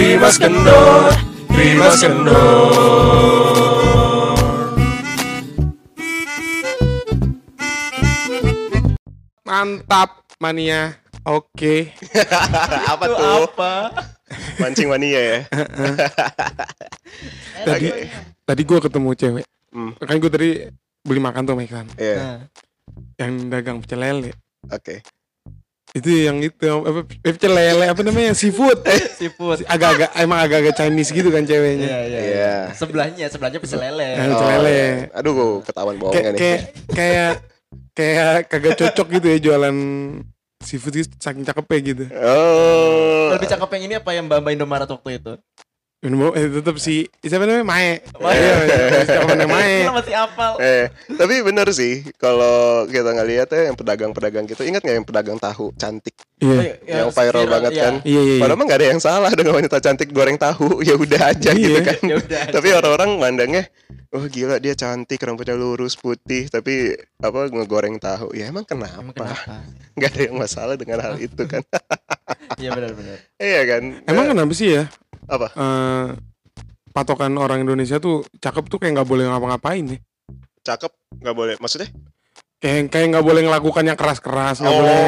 Rimas 0.00 0.40
Kendor, 0.40 1.12
Rimas 1.52 2.00
Kendor. 2.00 2.72
Mantap 9.44 10.24
mania. 10.40 10.96
Oke. 11.28 11.92
apa 12.96 13.04
tuh? 13.12 13.44
Apa? 13.44 13.92
Mancing 14.56 14.88
mania 14.88 15.20
ya. 15.20 15.38
Tadi 17.68 17.88
tadi 18.48 18.62
gue 18.64 18.78
ketemu 18.80 19.08
cewek. 19.12 19.44
Hmm. 19.68 19.92
Kan 20.00 20.16
gue 20.16 20.32
tadi 20.32 20.64
beli 21.04 21.20
makan 21.20 21.44
tuh 21.44 21.60
makan 21.60 21.84
Iya. 22.00 22.16
Nah, 22.16 22.38
yang 23.20 23.52
dagang 23.52 23.84
pecel 23.84 24.00
lele. 24.00 24.32
Oke. 24.72 25.04
Itu 25.90 26.06
yang 26.06 26.38
itu 26.38 26.54
apa 26.70 27.02
eh, 27.02 27.34
pecel 27.34 27.50
lele 27.50 27.90
apa 27.90 28.00
namanya 28.06 28.30
seafood. 28.30 28.78
seafood. 29.18 29.66
Agak-agak 29.66 30.10
emang 30.14 30.38
agak-agak 30.38 30.74
Chinese 30.78 31.10
gitu 31.10 31.34
kan 31.34 31.42
ceweknya. 31.42 31.88
Iya, 31.90 32.00
iya. 32.06 32.20
Iya. 32.22 32.54
Sebelahnya, 32.78 33.26
sebelahnya 33.26 33.58
pecel 33.58 33.82
lele. 33.82 34.06
Eh, 34.06 34.26
pecel 34.30 34.48
lele. 34.54 34.70
iya. 34.70 34.90
Aduh, 35.18 35.30
gue 35.34 35.46
ketahuan 35.66 35.96
bohongnya 35.98 36.20
Kayak 36.22 36.32
nih. 36.32 36.38
kayak 36.38 36.60
kayak 36.94 37.32
kayak 37.90 38.30
kagak 38.46 38.74
cocok 38.78 39.06
gitu 39.18 39.26
ya 39.26 39.38
jualan 39.42 39.76
seafood 40.62 40.94
gitu, 40.94 41.10
saking 41.18 41.42
cakepnya 41.42 41.78
gitu. 41.82 42.04
Oh. 42.22 43.34
Lebih 43.34 43.48
cakep 43.50 43.68
yang 43.74 43.84
ini 43.90 43.94
apa 43.98 44.10
yang 44.14 44.24
Mbak 44.30 44.38
Mbak 44.46 44.52
Indomaret 44.54 44.90
waktu 44.90 45.10
itu? 45.18 45.32
Minum 46.00 46.32
eh, 46.32 46.48
tetap 46.48 46.80
si 46.80 47.04
siapa 47.20 47.44
namanya 47.44 47.60
Mae. 47.60 48.00
Mae. 48.16 48.32
Iya, 48.32 48.54
iya, 48.64 49.04
cakepannya 49.04 49.44
Mae. 49.44 49.74
Kita 49.84 49.92
masih 49.92 50.14
hafal. 50.16 50.52
Eh, 50.56 50.88
tapi 51.12 51.34
bener 51.44 51.68
sih 51.76 52.08
kalau 52.16 52.88
kita 52.88 53.12
ngeliat 53.12 53.52
ya 53.52 53.68
yang 53.68 53.76
pedagang-pedagang 53.76 54.48
gitu. 54.48 54.64
Ingat 54.64 54.80
nggak 54.80 54.96
yang 54.96 55.04
pedagang 55.04 55.36
tahu 55.36 55.76
cantik 55.76 56.16
Iya. 56.40 56.80
yang 56.88 57.12
viral 57.12 57.44
banget 57.44 57.72
iya. 57.76 57.82
kan? 57.84 57.94
Iya, 58.00 58.16
iya, 58.16 58.32
iya. 58.32 58.40
Padahal 58.40 58.56
mah 58.56 58.64
nggak 58.64 58.80
ada 58.80 58.88
yang 58.96 59.00
salah 59.04 59.30
dengan 59.36 59.52
wanita 59.60 59.76
cantik 59.76 60.08
goreng 60.08 60.40
tahu. 60.40 60.80
Ya 60.88 60.96
udah 60.96 61.20
aja 61.36 61.50
Iya. 61.52 61.68
gitu 61.68 61.80
kan. 61.84 62.00
Ya 62.00 62.16
udah. 62.16 62.42
tapi 62.48 62.68
orang-orang 62.72 63.10
mandangnya 63.20 63.64
Oh 64.10 64.26
gila 64.26 64.58
dia 64.58 64.74
cantik 64.74 65.22
rambutnya 65.22 65.54
lurus 65.54 65.94
putih 65.94 66.50
tapi 66.50 66.98
apa 67.22 67.46
ngegoreng 67.46 67.94
tahu 68.02 68.34
ya 68.34 68.50
emang 68.50 68.66
kenapa? 68.66 68.98
Emang 68.98 69.14
kenapa? 69.14 69.62
nggak 70.00 70.10
ada 70.16 70.20
yang 70.26 70.36
masalah 70.40 70.74
dengan 70.74 70.98
hal 70.98 71.14
itu 71.20 71.44
kan 71.46 71.62
Iya 72.58 72.72
benar-benar. 72.74 73.16
iya 73.52 73.60
kan 73.68 73.82
Emang 74.08 74.24
Eh, 74.26 74.30
kenapa 74.34 74.52
sih 74.56 74.68
ya? 74.80 74.88
Apa 75.30 75.48
eh 75.54 76.06
patokan 76.90 77.30
orang 77.34 77.62
Indonesia 77.62 77.96
tuh 77.96 78.26
cakep 78.36 78.66
tuh 78.66 78.76
kayak 78.76 78.98
nggak 78.98 79.08
boleh 79.08 79.24
ngapa-ngapain 79.24 79.84
ya. 79.86 79.98
cakep 80.66 80.90
nggak 81.16 81.36
boleh 81.36 81.54
maksudnya 81.56 81.86
Kayak 82.60 82.92
kayak 82.92 83.06
nggak 83.08 83.24
boleh 83.24 83.40
ngelakukan 83.40 83.88
yang 83.88 83.96
keras-keras, 83.96 84.60
nggak 84.60 84.68
Oh. 84.68 84.80
boleh 84.84 85.00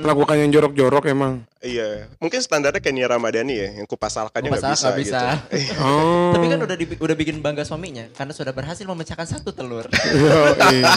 melakukan 0.00 0.36
yang 0.40 0.48
jorok-jorok 0.48 1.04
emang. 1.06 1.44
iya 1.60 2.08
mungkin 2.16 2.40
standarnya 2.40 2.80
kayak 2.80 2.96
Nia 2.96 3.04
Ramadhani 3.04 3.52
ya 3.52 3.68
yang 3.76 3.84
kupasalkannya 3.84 4.48
nggak 4.48 4.64
Kupas 4.64 4.72
bisa, 4.72 4.86
nggak 4.86 5.00
bisa. 5.04 5.20
gitu 5.52 5.76
Oh. 5.76 6.32
Tapi 6.32 6.46
kan 6.48 6.58
udah 6.58 6.72
di- 6.72 6.96
udah 6.96 7.12
bikin 7.14 7.44
bangga 7.44 7.68
suaminya 7.68 8.08
karena 8.16 8.32
sudah 8.32 8.48
berhasil 8.50 8.80
memecahkan 8.82 9.28
satu 9.28 9.52
telur. 9.52 9.84
Yo, 10.08 10.40
iya. 10.72 10.88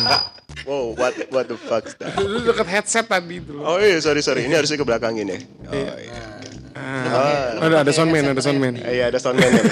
wow 0.64 0.96
what 0.96 1.12
what 1.36 1.46
the 1.46 1.60
fuck? 1.60 1.84
Itu 1.92 2.48
deket 2.48 2.68
headset 2.70 3.04
tadi 3.04 3.44
itu. 3.44 3.60
oh 3.60 3.76
iya 3.76 4.00
sorry 4.00 4.24
sorry 4.24 4.48
ini 4.48 4.56
harusnya 4.56 4.80
ke 4.80 4.88
belakang 4.88 5.20
ini 5.20 5.36
oh, 5.68 5.76
iya. 6.00 6.39
Ah, 7.60 7.68
ada 7.68 7.76
ada 7.84 7.92
soundman, 7.92 8.24
ada 8.32 8.42
soundman. 8.42 8.74
Iya 8.80 9.12
ada 9.12 9.20
soundman 9.20 9.52
ya. 9.52 9.64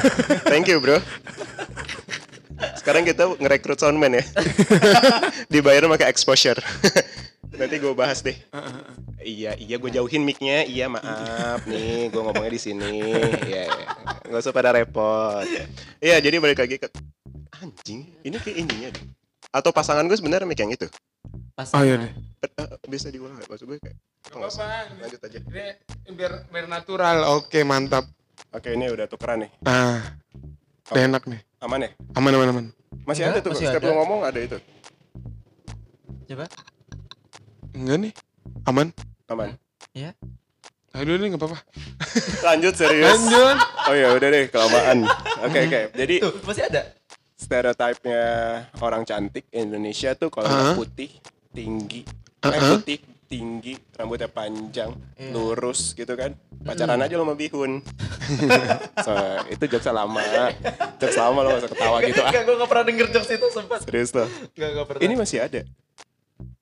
Thank 0.52 0.68
you 0.68 0.84
bro. 0.84 1.00
Sekarang 2.76 3.08
kita 3.08 3.32
ngerekrut 3.40 3.80
soundman 3.80 4.20
ya. 4.20 4.24
Dibayar 5.54 5.88
pakai 5.88 6.12
exposure. 6.12 6.60
Nanti 7.56 7.80
gue 7.80 7.94
bahas 7.96 8.20
deh. 8.22 8.36
Iya 9.24 9.56
iya 9.56 9.76
gue 9.80 9.92
jauhin 9.92 10.28
micnya. 10.28 10.68
Iya 10.68 10.92
maaf 10.92 11.64
nih 11.64 12.12
gue 12.12 12.22
ngomongnya 12.22 12.52
di 12.52 12.62
sini. 12.62 13.12
Iya 13.48 13.64
iya. 13.72 13.86
nggak 14.28 14.42
usah 14.44 14.52
pada 14.52 14.76
repot. 14.76 15.48
Iya 16.04 16.20
jadi 16.20 16.44
balik 16.44 16.60
lagi 16.60 16.76
ke 16.80 16.88
anjing. 17.64 18.08
Ini 18.24 18.36
kayak 18.40 18.58
ininya 18.62 18.90
deh. 18.92 19.06
Atau 19.52 19.72
pasangan 19.72 20.06
gue 20.06 20.18
sebenarnya 20.18 20.47
mic 20.47 20.59
yang 20.59 20.72
itu. 20.72 20.88
Pas 21.56 21.72
Oh 21.74 21.84
iya 21.84 21.97
deh. 21.97 22.12
Eh, 22.44 22.52
eh, 22.62 22.78
bisa 22.86 23.09
diulang 23.09 23.36
nggak? 23.36 23.50
Maksud 23.50 23.66
gue 23.66 23.80
kayak. 23.81 23.97
Nggak 24.30 24.50
usah. 24.50 24.88
Lanjut 24.98 25.20
aja. 25.22 25.40
Biar 26.08 26.34
biar 26.48 26.66
natural. 26.68 27.18
Oke, 27.36 27.62
mantap. 27.62 28.06
Oke 28.50 28.74
ini 28.74 28.88
udah 28.88 29.06
tukeran 29.06 29.44
nih. 29.44 29.52
Ah. 29.64 30.16
Udah 30.88 31.02
enak 31.04 31.24
nih. 31.26 31.42
Aman 31.60 31.84
ya? 31.84 31.90
Aman 32.14 32.32
aman 32.34 32.48
aman. 32.50 32.66
Masih 33.04 33.24
Enggak, 33.26 33.34
ada 33.34 33.40
tuh. 33.42 33.52
masih 33.52 33.66
Setiap 33.68 33.82
ada. 33.82 33.88
lu 33.88 33.94
ngomong 33.98 34.20
ada 34.24 34.40
itu. 34.40 34.58
Coba. 36.28 36.46
Enggak 37.74 37.98
nih. 38.00 38.14
Aman. 38.66 38.88
Aman. 39.28 39.50
Aduh 40.98 41.14
nih 41.14 41.30
nggak 41.30 41.42
apa-apa. 41.42 41.59
Lanjut 42.48 42.74
serius. 42.74 43.14
Lanjut. 43.22 43.58
Oh 43.86 43.94
ya 43.94 44.08
udah 44.14 44.28
deh 44.28 44.44
kelamaan. 44.48 44.98
Oke 45.44 45.59
oke. 45.66 45.82
Jadi 45.94 46.16
Tuh, 46.20 46.34
masih 46.42 46.64
ada. 46.66 46.82
stereotipnya 47.38 48.24
orang 48.82 49.06
cantik 49.06 49.46
Indonesia 49.52 50.14
tuh 50.14 50.28
kalau 50.28 50.50
Uh-huh. 50.50 50.74
nggak 50.74 50.80
putih, 50.80 51.09
tinggi, 51.54 52.02
eh, 52.02 52.50
Uh-huh. 52.50 52.82
putih, 52.82 52.98
tinggi, 53.28 53.76
rambutnya 53.94 54.26
panjang, 54.26 54.96
Iya. 55.14 55.32
lurus 55.32 55.92
gitu 55.92 56.16
kan. 56.16 56.32
Pacaran 56.58 56.96
aja 56.98 57.14
lo 57.14 57.24
sama 57.24 57.36
bihun. 57.36 57.84
so, 59.06 59.12
itu 59.48 59.64
jokes 59.68 59.88
lama. 59.88 60.24
Jokes 60.98 61.16
lama 61.16 61.40
lo 61.40 61.48
gak 61.52 61.62
usah 61.62 61.72
ketawa 61.72 61.98
gitu 62.02 62.20
ah. 62.20 62.32
Enggak, 62.32 62.44
gue 62.44 62.56
gak 62.56 62.70
pernah 62.70 62.86
denger 62.88 63.08
jokes 63.12 63.30
itu 63.30 63.48
sempat. 63.52 63.80
Serius 63.84 64.12
loh. 64.12 64.28
Enggak, 64.56 64.70
gak 64.74 64.86
pernah. 64.88 65.02
Ini 65.04 65.14
masih 65.14 65.38
ada 65.40 65.62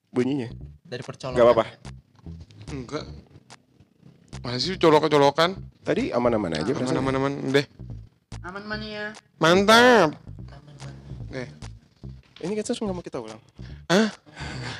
bunyinya. 0.09 0.49
dari 0.81 1.01
percolokan. 1.01 1.33
Gak 1.33 1.45
apa-apa. 1.45 1.65
Enggak. 2.67 3.05
Masih 4.41 4.77
colok-colokan. 4.77 5.49
Tadi 5.81 6.09
aman-aman 6.09 6.53
aja 6.55 6.65
Aman 6.67 6.77
perasaan. 6.81 7.01
aman 7.01 7.13
aman 7.15 7.33
deh. 7.49 7.65
Aman 8.41 8.63
mania. 8.65 9.13
Mantap. 9.37 10.17
Deh. 11.29 11.49
Ini 12.45 12.53
kan 12.53 12.63
nggak 12.77 12.95
mau 12.95 13.01
kita 13.01 13.17
ulang. 13.17 13.41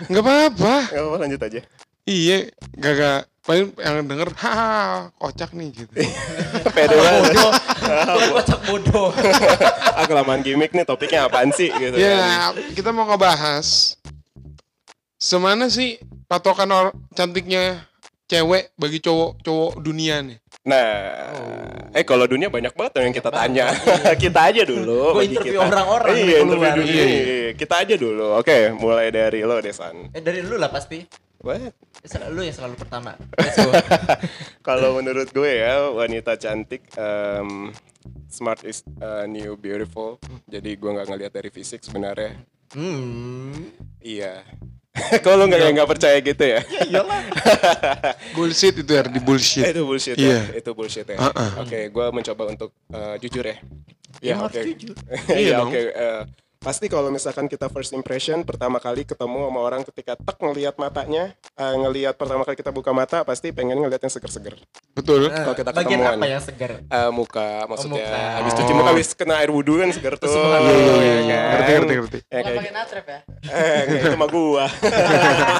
Enggak 0.05 0.23
apa-apa. 0.23 0.75
Gak 0.93 1.01
apa-apa 1.01 1.17
lanjut 1.25 1.41
aja. 1.41 1.61
Iya, 2.05 2.53
gak 2.77 3.25
paling 3.41 3.73
yang 3.81 4.05
denger 4.05 4.29
haha 4.37 5.09
kocak 5.17 5.57
nih 5.57 5.73
gitu. 5.73 5.93
Pede 6.75 6.93
banget. 6.93 7.33
Kocak 8.29 8.59
bodoh. 8.69 9.09
ah 9.97 10.05
kelamaan 10.05 10.45
gimmick 10.45 10.69
nih 10.77 10.85
topiknya 10.85 11.25
apaan 11.25 11.49
sih 11.49 11.73
gitu. 11.73 11.97
kan. 11.97 12.01
Ya, 12.01 12.53
kita 12.77 12.93
mau 12.93 13.09
ngebahas 13.09 13.97
semana 15.17 15.65
sih 15.73 15.97
patokan 16.29 16.69
or 16.69 16.85
cantiknya 17.17 17.89
cewek 18.25 18.73
bagi 18.75 18.99
cowok-cowok 18.99 19.73
dunia 19.79 20.21
nih. 20.21 20.37
Nah, 20.65 20.89
eh 21.93 22.01
kalau 22.01 22.25
dunia 22.25 22.49
banyak 22.49 22.73
banget 22.73 22.97
yang 22.97 23.13
kita 23.13 23.29
tanya. 23.29 23.69
kita 24.23 24.49
aja 24.49 24.65
dulu. 24.65 25.13
Gua 25.13 25.21
bagi 25.21 25.37
interview 25.37 25.61
orang-orang 25.61 26.15
Iya, 26.17 26.37
interview 26.41 26.73
dunia. 26.73 27.03
Iya. 27.05 27.49
Kita 27.53 27.75
aja 27.85 27.95
dulu. 27.95 28.25
Oke, 28.35 28.73
mulai 28.73 29.13
dari 29.13 29.45
lo 29.45 29.61
Desan. 29.61 30.09
Eh 30.09 30.21
dari 30.25 30.41
lu 30.41 30.57
lah 30.57 30.73
pasti. 30.73 31.05
What? 31.45 31.77
Sel- 32.01 32.33
Lu 32.33 32.41
yang 32.41 32.57
selalu 32.57 32.73
pertama. 32.81 33.13
Let's 33.37 33.61
go. 33.61 33.69
Kalau 34.67 34.97
menurut 34.97 35.29
gue 35.29 35.61
ya, 35.61 35.93
wanita 35.93 36.41
cantik 36.41 36.81
em, 36.97 37.69
smart 38.25 38.65
is 38.65 38.81
uh, 38.97 39.29
new 39.29 39.53
beautiful. 39.53 40.17
Jadi 40.49 40.73
gue 40.73 40.89
nggak 40.89 41.05
ngelihat 41.05 41.33
dari 41.37 41.53
fisik 41.53 41.85
sebenarnya. 41.85 42.41
Hmm. 42.73 43.53
Iya. 44.01 44.41
Kalau 45.23 45.43
lo 45.43 45.43
nggak 45.51 45.75
nggak 45.75 45.89
percaya 45.91 46.17
gitu 46.23 46.43
ya? 46.43 46.59
Bullshit 48.35 48.75
itu 48.79 48.91
ya, 48.91 49.03
di 49.03 49.19
Eh, 49.19 49.23
bullshit. 49.23 49.63
itu 49.67 49.81
bullshit 49.83 50.15
Iya. 50.15 50.39
ya. 50.51 50.59
Itu 50.63 50.71
bullshit 50.71 51.07
ya. 51.07 51.17
Uh-uh. 51.19 51.51
Oke, 51.67 51.91
gue 51.91 52.05
mencoba 52.15 52.43
untuk 52.47 52.71
uh, 52.91 53.15
jujur 53.19 53.43
ya. 53.43 53.57
Ya, 54.23 54.35
oke. 54.39 54.55
harus 54.55 54.71
jujur. 54.71 54.95
Iya 55.35 55.35
Iya, 55.35 55.55
oke. 55.67 55.79
Pasti 56.65 56.89
kalau 56.89 57.13
misalkan 57.13 57.45
kita 57.45 57.69
first 57.69 57.93
impression 57.93 58.41
pertama 58.41 58.81
kali 58.81 59.05
ketemu 59.05 59.53
sama 59.53 59.59
orang 59.61 59.85
ketika 59.85 60.17
tek 60.17 60.37
ngelihat 60.41 60.81
matanya, 60.81 61.37
eh, 61.37 61.75
ngelihat 61.77 62.17
pertama 62.17 62.41
kali 62.41 62.57
kita 62.57 62.73
buka 62.73 62.89
mata 62.89 63.21
pasti 63.21 63.53
pengen 63.53 63.77
ngelihat 63.85 64.01
yang 64.01 64.09
seger-seger. 64.09 64.57
Betul. 64.97 65.29
Kalau 65.29 65.53
kita 65.53 65.69
Bagian 65.69 66.01
ketemuan. 66.01 66.17
apa 66.17 66.25
yang 66.25 66.41
segar? 66.41 66.71
Eh, 66.81 67.09
muka 67.13 67.69
maksudnya 67.69 68.01
muka. 68.01 68.21
habis 68.41 68.53
cuci 68.57 68.71
muka 68.73 68.89
habis 68.97 69.09
kena 69.13 69.35
air 69.45 69.53
wudhu 69.53 69.77
kan 69.77 69.93
seger 69.93 70.17
tuh. 70.17 70.25
Iya, 70.33 70.57
lu, 70.57 70.73
iya, 70.73 71.13
ya 71.21 71.21
kan? 71.21 71.53
Ngerti 71.53 71.71
ngerti 71.77 71.93
ngerti. 71.93 72.19
Ya, 72.25 72.39
kayak 72.41 72.57
pakai 72.57 72.73
natrep 72.73 73.05
ya. 73.05 73.19
Eh, 73.45 73.81
itu 74.01 74.17
mah 74.17 74.29
gua. 74.33 74.65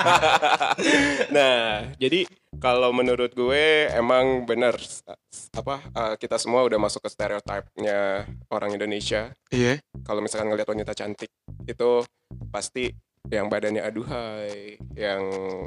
nah, 1.36 1.86
jadi 2.02 2.26
kalau 2.58 2.90
menurut 2.90 3.32
gue 3.32 3.90
emang 3.92 4.44
bener 4.44 4.76
apa 5.54 5.76
eh, 5.86 6.16
kita 6.18 6.36
semua 6.36 6.64
udah 6.64 6.78
masuk 6.78 7.04
ke 7.04 7.10
stereotipnya 7.10 8.26
orang 8.50 8.74
Indonesia. 8.74 9.32
Iya. 9.50 9.80
Kalau 10.04 10.20
misalkan 10.20 10.50
ngelihat 10.50 10.70
wanita 10.70 10.94
cantik 10.94 11.32
itu 11.64 11.90
pasti 12.50 12.92
yang 13.26 13.50
badannya 13.50 13.82
aduhai, 13.82 14.78
yang 14.94 15.22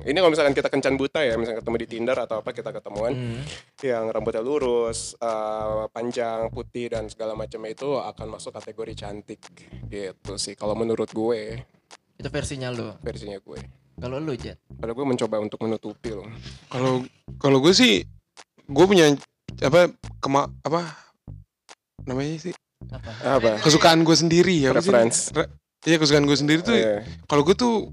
ini 0.06 0.14
kalau 0.14 0.30
misalkan 0.30 0.54
kita 0.54 0.70
kencan 0.70 0.94
buta 0.94 1.26
ya, 1.26 1.34
misalkan 1.34 1.58
ketemu 1.58 1.76
di 1.82 1.88
Tinder 1.90 2.14
atau 2.14 2.38
apa 2.38 2.54
kita 2.54 2.70
ketemuan, 2.70 3.10
Hmm. 3.10 3.42
yang 3.82 4.06
rambutnya 4.14 4.46
lurus, 4.46 5.18
eh, 5.18 5.84
panjang, 5.90 6.54
putih 6.54 6.94
dan 6.94 7.10
segala 7.10 7.34
macam 7.34 7.58
itu 7.66 7.98
akan 7.98 8.38
masuk 8.38 8.54
kategori 8.54 8.94
cantik 8.94 9.42
gitu 9.90 10.38
sih. 10.38 10.54
Kalau 10.54 10.78
menurut 10.78 11.10
gue, 11.10 11.66
Itu 12.14 12.30
versinya 12.30 12.70
lu. 12.70 12.94
versinya 13.02 13.42
gue. 13.42 13.58
Kalau 13.98 14.16
lu, 14.16 14.34
Jet. 14.34 14.58
Padahal 14.70 14.94
gue 14.94 15.06
mencoba 15.06 15.36
untuk 15.38 15.58
menutupi 15.60 16.10
loh. 16.10 16.26
Kalau 16.68 17.02
kalau 17.36 17.58
gue 17.58 17.72
sih 17.72 18.06
gue 18.64 18.84
punya 18.86 19.10
apa 19.58 19.90
kema 20.18 20.46
apa 20.60 20.86
namanya 22.04 22.38
sih 22.38 22.54
Apa? 22.88 23.10
Apa? 23.36 23.50
kesukaan 23.58 24.06
gue 24.06 24.14
sendiri 24.14 24.54
ya? 24.54 24.70
Preference. 24.70 25.34
Re- 25.34 25.50
Iya 25.80 25.96
kesukaan 25.96 26.26
gue 26.26 26.34
sendiri 26.34 26.60
tuh 26.60 26.74
Iya. 26.74 27.06
kalau 27.26 27.42
gue 27.42 27.54
tuh 27.54 27.90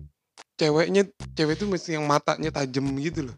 ceweknya 0.55 1.05
cewek 1.33 1.55
tuh 1.55 1.67
mesti 1.67 1.97
yang 1.97 2.05
matanya 2.05 2.49
tajam 2.49 2.85
gitu 2.97 3.29
loh. 3.29 3.35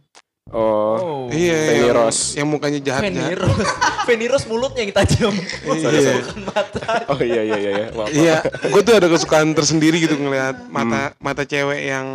Oh. 0.49 1.27
iya, 1.27 1.59
Fanny 1.67 1.81
yang, 1.83 1.93
Rose. 1.93 2.23
yang 2.33 2.47
mukanya 2.47 2.79
jahat. 2.79 3.03
Feniros. 3.03 3.57
Feniros 4.07 4.43
mulutnya 4.45 4.81
yang 4.81 4.93
tajam. 4.93 5.35
Iya. 5.65 6.23
Mata. 6.41 6.87
Oh 7.07 7.19
iya 7.19 7.41
iya 7.43 7.57
iya. 7.57 7.71
iya. 7.73 7.87
Maaf. 7.91 8.07
Iya, 8.09 8.37
gue 8.65 8.81
tuh 8.81 8.95
ada 8.95 9.07
kesukaan 9.07 9.51
tersendiri 9.51 9.99
gitu 9.99 10.15
ngelihat 10.15 10.67
mata 10.67 11.11
mata 11.17 11.43
cewek 11.43 11.83
yang 11.83 12.07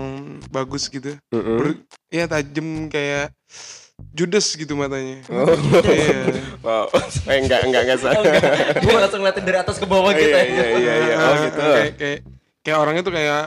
bagus 0.49 0.89
gitu. 0.89 1.13
Mm-mm. 1.29 1.57
Ber- 1.59 1.81
Iya 2.09 2.25
tajam 2.27 2.89
kayak 2.89 3.33
Judas 4.11 4.49
gitu 4.53 4.75
matanya. 4.75 5.21
Oh. 5.29 5.53
Iya. 5.85 6.21
Wow. 6.61 6.89
Eh 7.29 7.37
enggak 7.39 7.65
enggak 7.65 7.83
enggak 7.85 7.99
Oh, 7.99 8.03
salah. 8.03 8.23
enggak. 8.23 8.43
Gue 8.81 8.93
langsung 8.95 9.21
ngeliatin 9.21 9.45
dari 9.45 9.59
atas 9.59 9.77
ke 9.77 9.85
bawah 9.85 10.09
Oh, 10.09 10.13
gitu 10.13 10.29
iya 10.29 10.41
ya. 10.41 10.45
iya 10.49 10.67
iya 10.73 10.95
iya. 10.99 11.15
Oh 11.19 11.35
gitu. 11.39 11.61
kayak, 11.63 11.93
kayak 11.97 12.19
kayak 12.61 12.79
orangnya 12.79 13.03
tuh 13.03 13.13
kayak 13.13 13.43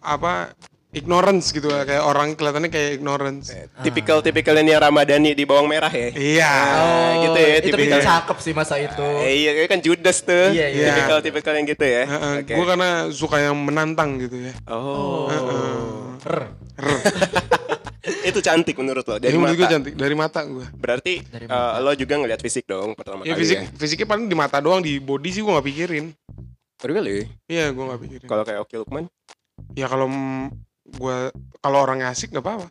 apa 0.00 0.52
ignorance 0.94 1.50
gitu 1.50 1.66
lah. 1.66 1.82
kayak 1.82 2.00
orang 2.00 2.32
kelihatannya 2.32 2.70
kayak 2.70 2.90
ignorance. 2.96 3.50
Tipikal 3.82 4.22
tipikal 4.22 4.54
Nia 4.56 4.78
Ramadhani 4.78 5.34
di 5.34 5.44
bawang 5.44 5.66
merah 5.66 5.90
ya. 5.90 6.08
Iya. 6.10 6.50
Ah, 6.50 7.10
gitu 7.20 7.38
ya, 7.38 7.54
Itu 7.58 7.66
tipikal. 7.68 7.98
bikin 7.98 8.06
cakep 8.06 8.36
sih 8.38 8.52
masa 8.54 8.74
itu. 8.78 9.06
Eh, 9.20 9.34
iya 9.44 9.66
kan 9.66 9.78
Judas 9.78 10.22
tuh. 10.22 10.50
Iya, 10.50 10.66
iya. 10.70 10.86
Tipikal 10.90 11.18
tipikal 11.20 11.52
yang 11.54 11.66
gitu 11.66 11.84
ya. 11.84 12.02
Oke. 12.38 12.54
Gue 12.54 12.66
karena 12.66 12.88
suka 13.10 13.36
yang 13.38 13.58
menantang 13.58 14.16
gitu 14.16 14.38
ya. 14.38 14.52
Oh. 14.66 15.28
R. 16.22 16.38
Itu 18.24 18.40
cantik 18.40 18.76
menurut 18.76 19.04
lo 19.04 19.16
dari 19.16 19.32
Dari 19.32 19.36
menurut 19.36 19.54
gue 19.54 19.64
mata. 19.64 19.74
cantik 19.74 19.94
dari 19.94 20.14
mata 20.14 20.40
gue. 20.44 20.64
Berarti 20.74 21.12
Dari 21.24 21.44
eh, 21.44 21.72
lo 21.80 21.92
juga 21.92 22.14
ngeliat 22.16 22.40
fisik 22.40 22.64
dong 22.64 22.92
pertama 22.92 23.20
Ya 23.22 23.32
kali 23.32 23.40
fisik 23.40 23.58
ya. 23.58 23.64
fisiknya 23.74 24.06
paling 24.06 24.26
di 24.26 24.36
mata 24.36 24.60
doang 24.60 24.80
di 24.80 24.96
body 24.96 25.28
sih 25.30 25.40
gue 25.40 25.48
nggak 25.48 25.66
pikirin. 25.66 26.06
Really? 26.80 27.24
Iya 27.46 27.72
gue 27.72 27.80
nggak 27.82 28.00
pikirin. 28.00 28.26
Kalau 28.26 28.42
kayak 28.42 28.60
Oki 28.60 28.76
Lukman 28.76 29.04
Ya 29.72 29.86
kalau 29.86 30.08
gue 30.94 31.16
kalau 31.58 31.78
orangnya 31.80 32.08
asik 32.08 32.30
nggak 32.30 32.40
apa-apa. 32.40 32.66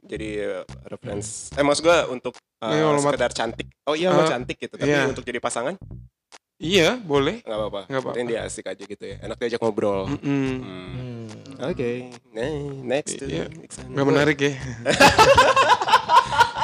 jadi 0.00 0.28
eh, 0.40 0.62
reference. 0.84 1.52
Eh 1.52 1.60
maksud 1.60 1.82
gua 1.82 2.08
untuk 2.08 2.32
kalau 2.56 2.96
mat- 2.96 3.12
sekedar 3.12 3.30
cantik. 3.30 3.68
Oh 3.84 3.92
iya 3.92 4.08
lo 4.08 4.22
Ah, 4.22 4.28
cantik 4.28 4.56
gitu. 4.56 4.74
Tapi 4.74 4.88
iya. 4.88 5.04
untuk 5.04 5.22
jadi 5.22 5.38
pasangan 5.38 5.76
Iya 6.56 6.98
boleh. 6.98 7.38
nggak 7.40 7.54
apa-apa. 7.54 7.80
Nggak 7.86 8.00
apa-apa. 8.00 8.10
Penting 8.12 8.26
dia 8.26 8.40
asik 8.42 8.66
aja 8.66 8.82
gitu 8.82 9.04
ya. 9.04 9.16
Enak 9.20 9.36
diajak 9.36 9.60
ngobrol. 9.60 10.08
Mm-mm. 10.08 10.48
Hmm. 10.58 10.90
Hmm. 10.90 11.26
Oke. 11.64 12.10
Nah, 12.32 12.50
next. 12.84 13.20
Iya. 13.20 13.46
Gak 13.86 14.06
menarik 14.06 14.38
ya. 14.38 14.52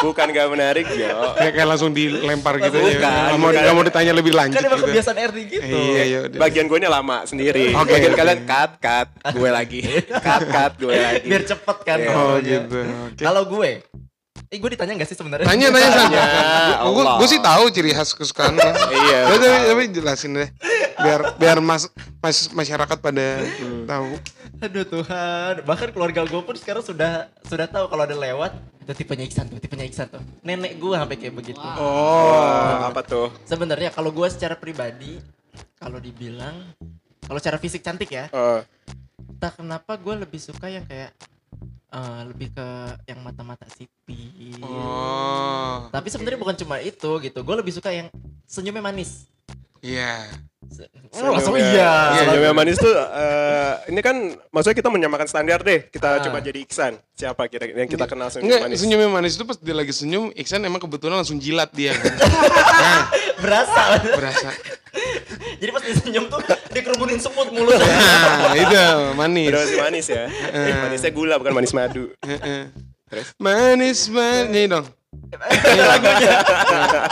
Bukan 0.04 0.26
gak 0.28 0.48
menarik 0.52 0.86
ya. 0.92 1.10
kayak, 1.32 1.52
kayak 1.56 1.68
langsung 1.68 1.90
dilempar 1.90 2.60
gitu 2.60 2.76
ya. 2.76 2.84
Bukan, 2.94 3.00
Gak 3.00 3.38
mau, 3.40 3.48
bukan. 3.48 3.62
nggak 3.64 3.74
mau 3.74 3.84
ditanya 3.84 4.12
lebih 4.12 4.32
lanjut 4.36 4.54
Kan 4.54 4.68
emang 4.68 4.78
gitu. 4.78 4.88
kebiasaan 4.92 5.16
Erdi 5.16 5.42
gitu. 5.48 5.64
Iya 5.66 6.02
ya 6.04 6.18
udah. 6.28 6.38
Bagian 6.38 6.66
gue 6.68 6.78
lama 6.84 7.16
sendiri. 7.24 7.72
Oke, 7.72 7.90
Bagian 7.90 8.12
oke. 8.12 8.20
kalian 8.20 8.40
cut 8.44 8.72
cut 8.78 9.08
gue 9.32 9.48
lagi. 9.48 9.80
cut 10.26 10.42
cut 10.46 10.72
gue 10.76 10.94
lagi. 10.94 11.24
Biar 11.24 11.42
cepet 11.42 11.76
kan. 11.80 11.98
Iya. 11.98 12.12
Oh 12.12 12.34
gitu. 12.38 12.80
Oke. 13.08 13.22
Kalau 13.24 13.42
gue, 13.48 13.70
eh 14.54 14.62
gue 14.62 14.70
ditanya 14.70 14.94
gak 14.94 15.10
sih 15.10 15.18
sebenarnya? 15.18 15.42
Tanya 15.44 15.66
tanya 15.68 15.88
San. 15.90 16.08
Ya, 16.08 16.24
Gue 16.80 17.02
Allah. 17.02 17.18
gue 17.18 17.26
sih 17.26 17.40
tahu 17.40 17.64
ciri 17.68 17.90
khas 17.90 18.14
kesukaan 18.14 18.54
lo. 18.54 18.62
Iya. 18.94 19.18
Tapi, 19.26 19.46
tapi, 19.66 19.82
jelasin 19.90 20.30
deh. 20.32 20.48
Biar 20.94 21.20
biar 21.34 21.58
mas, 21.58 21.90
mas 22.22 22.46
masyarakat 22.48 22.94
pada 22.96 23.42
Hmm. 23.58 23.82
tahu. 23.84 24.10
Aduh 24.62 24.86
Tuhan, 24.86 25.54
bahkan 25.62 25.90
keluarga 25.90 26.22
gue 26.22 26.38
pun 26.38 26.54
sekarang 26.54 26.80
sudah 26.80 27.26
sudah 27.42 27.66
tahu 27.66 27.84
kalau 27.84 28.06
ada 28.06 28.14
lewat 28.14 28.54
itu 28.78 28.92
tipenya 28.94 29.26
Iksan 29.26 29.50
tuh, 29.50 29.58
tipenya 29.58 29.82
Iksan 29.82 30.06
tuh. 30.06 30.22
Nenek 30.40 30.78
gue 30.78 30.94
sampai 30.94 31.16
kayak 31.16 31.34
begitu. 31.34 31.58
Oh, 31.58 32.86
apa 32.86 33.02
tuh? 33.02 33.34
Sebenarnya 33.42 33.90
kalau 33.90 34.08
gue 34.08 34.28
secara 34.30 34.54
pribadi, 34.54 35.18
kalau 35.74 35.98
dibilang, 35.98 36.70
kalau 37.20 37.36
secara 37.36 37.58
fisik 37.58 37.82
cantik 37.82 38.08
ya, 38.08 38.30
Oh, 38.30 38.62
entah 39.18 39.50
kenapa 39.50 39.96
gue 39.96 40.14
lebih 40.16 40.38
suka 40.38 40.68
yang 40.68 40.86
kayak 40.86 41.10
eh, 41.94 42.20
lebih 42.26 42.48
ke 42.50 42.66
yang 43.06 43.20
mata-mata 43.20 43.64
sipit. 43.70 44.58
Oh. 44.60 45.86
Tapi 45.88 46.08
sebenarnya 46.08 46.36
bukan 46.36 46.56
cuma 46.56 46.76
itu 46.78 47.10
gitu, 47.20 47.38
gue 47.38 47.56
lebih 47.56 47.72
suka 47.72 47.88
yang 47.88 48.10
senyumnya 48.44 48.82
manis. 48.82 49.30
Iya. 49.78 50.26
Se- 50.64 50.88
Oh, 51.14 51.30
langsung 51.30 51.54
Senyumnya- 51.54 51.76
iya. 51.76 51.92
Iya, 52.10 52.22
senyumnya 52.26 52.52
manis 52.52 52.76
tuh 52.76 52.90
eh, 52.90 53.72
ini 53.86 54.00
kan 54.00 54.16
maksudnya 54.48 54.74
kita 54.74 54.88
menyamakan 54.88 55.28
standar 55.28 55.60
deh. 55.60 55.86
Kita 55.86 56.08
Ah. 56.10 56.20
coba 56.20 56.40
jadi 56.40 56.58
Iksan. 56.58 56.98
Siapa 57.12 57.46
kira 57.46 57.68
yang 57.68 57.86
kita 57.86 58.02
kenal 58.04 58.26
senyum 58.26 58.48
Enggak, 58.48 58.60
manis? 58.66 58.78
senyumnya 58.80 59.06
manis 59.06 59.32
itu 59.34 59.44
pas 59.44 59.54
dia 59.54 59.70
lagi 59.72 59.92
senyum, 59.92 60.34
Iksan 60.34 60.58
emang 60.60 60.80
kebetulan 60.80 61.14
langsung 61.16 61.38
jilat 61.38 61.70
dia. 61.70 61.94
nah, 61.94 63.06
Berasa. 63.44 63.82
berasa. 64.10 64.50
Jadi 65.54 65.70
pas 65.70 65.82
dia 65.82 65.94
senyum 65.96 66.26
tuh 66.26 66.40
dikerumunin 66.74 67.18
semut 67.22 67.48
mulutnya. 67.54 67.86
Nah, 67.86 68.54
itu 68.62 68.82
manis. 69.14 69.48
Udah 69.54 69.60
masih 69.62 69.78
manis 69.78 70.06
ya. 70.10 70.24
Manisnya 70.82 71.10
gula 71.14 71.38
bukan 71.38 71.54
manis 71.54 71.72
madu. 71.72 72.10
Heeh. 72.26 72.74
Terus? 73.08 73.28
Manis 73.38 74.10
manis 74.10 74.66
dong. 74.66 74.86
Lagunya. 75.90 76.32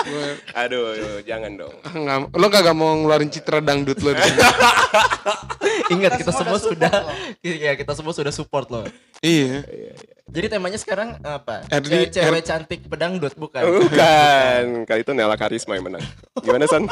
Gua- 0.02 0.36
Aduh, 0.58 0.82
aduh, 0.92 1.18
jangan 1.22 1.52
dong. 1.54 1.74
Nggak, 1.84 2.18
lo 2.32 2.46
kagak 2.48 2.74
mau 2.74 2.94
ngeluarin 2.94 3.28
citra 3.28 3.58
dangdut 3.58 3.98
lo. 4.00 4.12
Ingat 5.92 6.18
kita 6.18 6.32
semua 6.32 6.58
sudah 6.58 6.92
ya 7.44 7.72
kita 7.74 7.92
semua 7.92 8.12
sudah 8.12 8.32
support 8.32 8.68
loh. 8.68 8.84
iya. 9.20 9.62
Jadi 10.32 10.46
temanya 10.48 10.80
sekarang 10.80 11.20
apa? 11.20 11.60
RD 11.68 12.08
Cewek, 12.08 12.08
cewek 12.10 12.42
cantik 12.42 12.80
pedangdut 12.88 13.36
bukan? 13.36 13.60
Bukan. 13.84 14.64
Kali 14.88 15.00
itu 15.04 15.12
Nela 15.12 15.36
Karisma 15.36 15.76
yang 15.76 15.92
menang. 15.92 16.04
Gimana 16.40 16.64
San? 16.64 16.88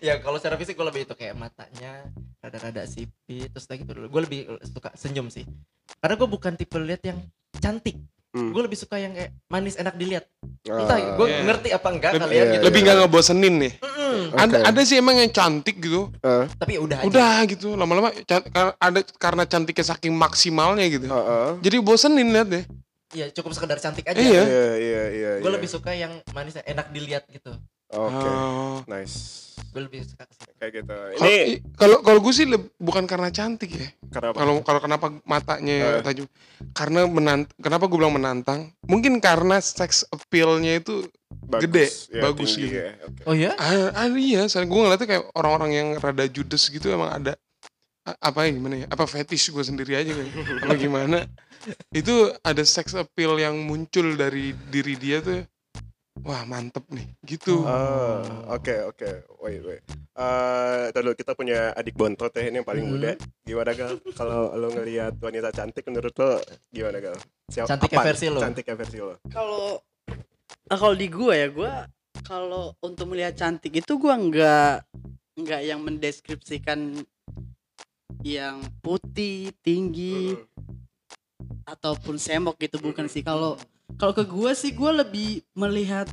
ya 0.00 0.16
kalau 0.18 0.40
secara 0.40 0.56
fisik 0.56 0.72
gue 0.72 0.86
lebih 0.86 1.04
itu 1.04 1.12
kayak 1.12 1.36
matanya 1.36 2.08
rada-rada 2.40 2.88
sipit 2.88 3.52
terus 3.52 3.68
lagi 3.68 3.84
gitu 3.84 3.92
dulu. 3.92 4.06
Gue 4.08 4.22
lebih 4.24 4.40
suka 4.64 4.96
senyum 4.96 5.28
sih. 5.28 5.44
Karena 6.00 6.16
gue 6.16 6.24
bukan 6.26 6.56
tipe 6.56 6.80
lihat 6.80 7.04
yang 7.04 7.20
cantik. 7.60 8.00
Hmm. 8.32 8.48
Gue 8.48 8.64
lebih 8.64 8.80
suka 8.80 8.96
yang 8.96 9.12
kayak 9.12 9.36
manis 9.52 9.76
enak 9.76 9.92
dilihat. 10.00 10.24
Ah, 10.64 10.80
Entah 10.80 10.96
gue 11.20 11.26
iya. 11.28 11.44
ngerti 11.44 11.68
apa 11.68 11.88
enggak 11.92 12.10
Lebih, 12.16 12.24
kalian 12.24 12.44
iya, 12.44 12.52
gitu. 12.56 12.64
lebih 12.64 12.80
nggak 12.80 12.96
ngebosenin 13.04 13.54
nih. 13.60 13.72
Mm-mm. 13.76 14.16
Ada 14.32 14.56
Oke. 14.56 14.68
ada 14.72 14.80
sih 14.88 14.96
emang 14.96 15.16
yang 15.20 15.28
cantik 15.28 15.76
gitu. 15.76 16.08
Eh, 16.24 16.44
Tapi 16.56 16.72
udah 16.80 16.96
aja. 17.04 17.08
Udah 17.12 17.36
gitu 17.44 17.68
lama-lama 17.76 18.08
ada 18.80 19.00
karena 19.20 19.44
cantiknya 19.44 19.84
saking 19.84 20.16
maksimalnya 20.16 20.84
gitu. 20.88 21.06
heeh. 21.12 21.48
Jadi 21.60 21.76
bosenin 21.84 22.32
liat 22.32 22.48
deh. 22.48 22.64
Iya 23.12 23.28
cukup 23.36 23.52
sekedar 23.52 23.76
cantik 23.76 24.08
aja. 24.08 24.16
Iya. 24.16 24.42
Iya, 24.48 24.68
iya, 24.80 25.02
iya. 25.12 25.30
Gue 25.44 25.52
iya. 25.52 25.56
lebih 25.60 25.68
suka 25.68 25.92
yang 25.92 26.16
manis 26.32 26.56
enak 26.56 26.88
dilihat 26.88 27.28
gitu. 27.28 27.52
Oke. 27.92 28.24
Oh. 28.24 28.80
Nice. 28.86 29.38
Gue 29.68 29.84
lebih 29.84 30.00
suka. 30.02 30.24
Kayak 30.56 30.72
gitu. 30.78 30.94
Ini 31.18 31.36
Kalau 31.74 32.00
kalau 32.00 32.18
gue 32.18 32.32
sih 32.32 32.44
leb- 32.44 32.72
bukan 32.76 33.04
karena 33.04 33.28
cantik 33.28 33.68
ya. 33.70 33.88
karena 34.08 34.30
apa? 34.30 34.38
Kalau 34.38 34.54
kalau 34.60 34.80
kenapa 34.80 35.06
matanya 35.22 35.76
Eh. 35.98 36.02
tajam? 36.02 36.26
Karena 36.72 37.04
menant 37.04 37.44
kenapa 37.56 37.84
gue 37.84 37.96
bilang 37.96 38.12
menantang? 38.12 38.68
Mungkin 38.82 39.16
karena 39.18 39.56
sex 39.58 40.04
appeal-nya 40.06 40.76
itu 40.78 41.04
Bagus. 41.42 41.62
gede, 41.62 41.86
Ya, 42.10 42.20
bagus 42.22 42.50
tinggi 42.50 42.64
gitu. 42.66 42.76
ya. 42.78 42.90
Oke. 43.02 43.22
Oh 43.24 43.34
ya? 43.34 43.50
Ah, 43.54 43.88
ah 43.94 44.08
iya, 44.10 44.44
soalnya 44.46 44.68
gue 44.68 44.80
ngeliatnya 44.82 45.08
kayak 45.08 45.24
orang-orang 45.32 45.70
yang 45.72 45.88
rada 45.96 46.24
judes 46.26 46.64
gitu 46.66 46.88
emang 46.88 47.12
ada 47.12 47.32
apa 48.18 48.44
ya 48.44 48.50
gimana 48.50 48.74
ya? 48.76 48.86
Apa 48.88 49.04
fetish 49.06 49.48
gue 49.48 49.62
sendiri 49.62 49.94
aja 49.94 50.10
kan? 50.10 50.26
Apa 50.60 50.74
gimana? 50.74 51.18
Itu 51.94 52.12
ada 52.40 52.60
sex 52.62 52.92
appeal 52.92 53.38
yang 53.38 53.56
muncul 53.58 54.16
dari 54.16 54.52
diri 54.68 54.96
dia 54.96 55.20
tuh. 55.20 55.44
Wah 56.22 56.46
mantep 56.46 56.86
nih, 56.86 57.18
gitu. 57.26 57.66
Ah, 57.66 58.22
oke 58.46 58.94
oke. 58.94 59.10
Wait 59.42 59.58
wait. 59.66 59.82
Eh, 60.12 60.84
dulu 60.94 61.18
kita 61.18 61.34
punya 61.34 61.74
adik 61.74 61.98
bontot 61.98 62.30
ya 62.30 62.46
ini 62.46 62.62
yang 62.62 62.68
paling 62.68 62.86
Hmm. 62.86 62.94
muda. 62.94 63.12
Gimana 63.42 63.74
gal? 63.74 63.98
Kalau 64.14 64.54
lo 64.54 64.70
ngelihat 64.70 65.18
wanita 65.18 65.50
cantik 65.50 65.82
menurut 65.82 66.14
lo 66.14 66.38
gimana 66.70 67.02
gal? 67.02 67.18
Siapa? 67.50 67.74
Cantiknya 67.74 67.98
apa? 67.98 68.06
versi 68.06 68.26
lo. 68.30 68.38
Cantiknya 68.38 68.76
versi 68.78 68.98
lo. 68.98 69.14
kalau 69.26 69.82
ah, 70.70 70.78
kalau 70.78 70.94
di 70.94 71.10
gua 71.10 71.34
ya 71.34 71.48
gua 71.50 71.72
kalau 72.22 72.70
untuk 72.78 73.10
melihat 73.10 73.34
cantik 73.34 73.74
itu 73.74 73.92
gua 73.98 74.14
nggak 74.14 74.74
nggak 75.42 75.60
yang 75.64 75.80
mendeskripsikan 75.82 77.02
yang 78.22 78.62
putih 78.78 79.50
tinggi 79.66 80.38
ataupun 81.64 82.14
semok 82.14 82.54
gitu 82.60 82.78
bukan 82.78 83.10
sih 83.10 83.26
kalau 83.26 83.58
kalau 83.94 84.12
ke 84.12 84.24
gua 84.24 84.52
sih 84.52 84.70
gua 84.70 84.92
lebih 84.96 85.28
melihat 85.52 86.08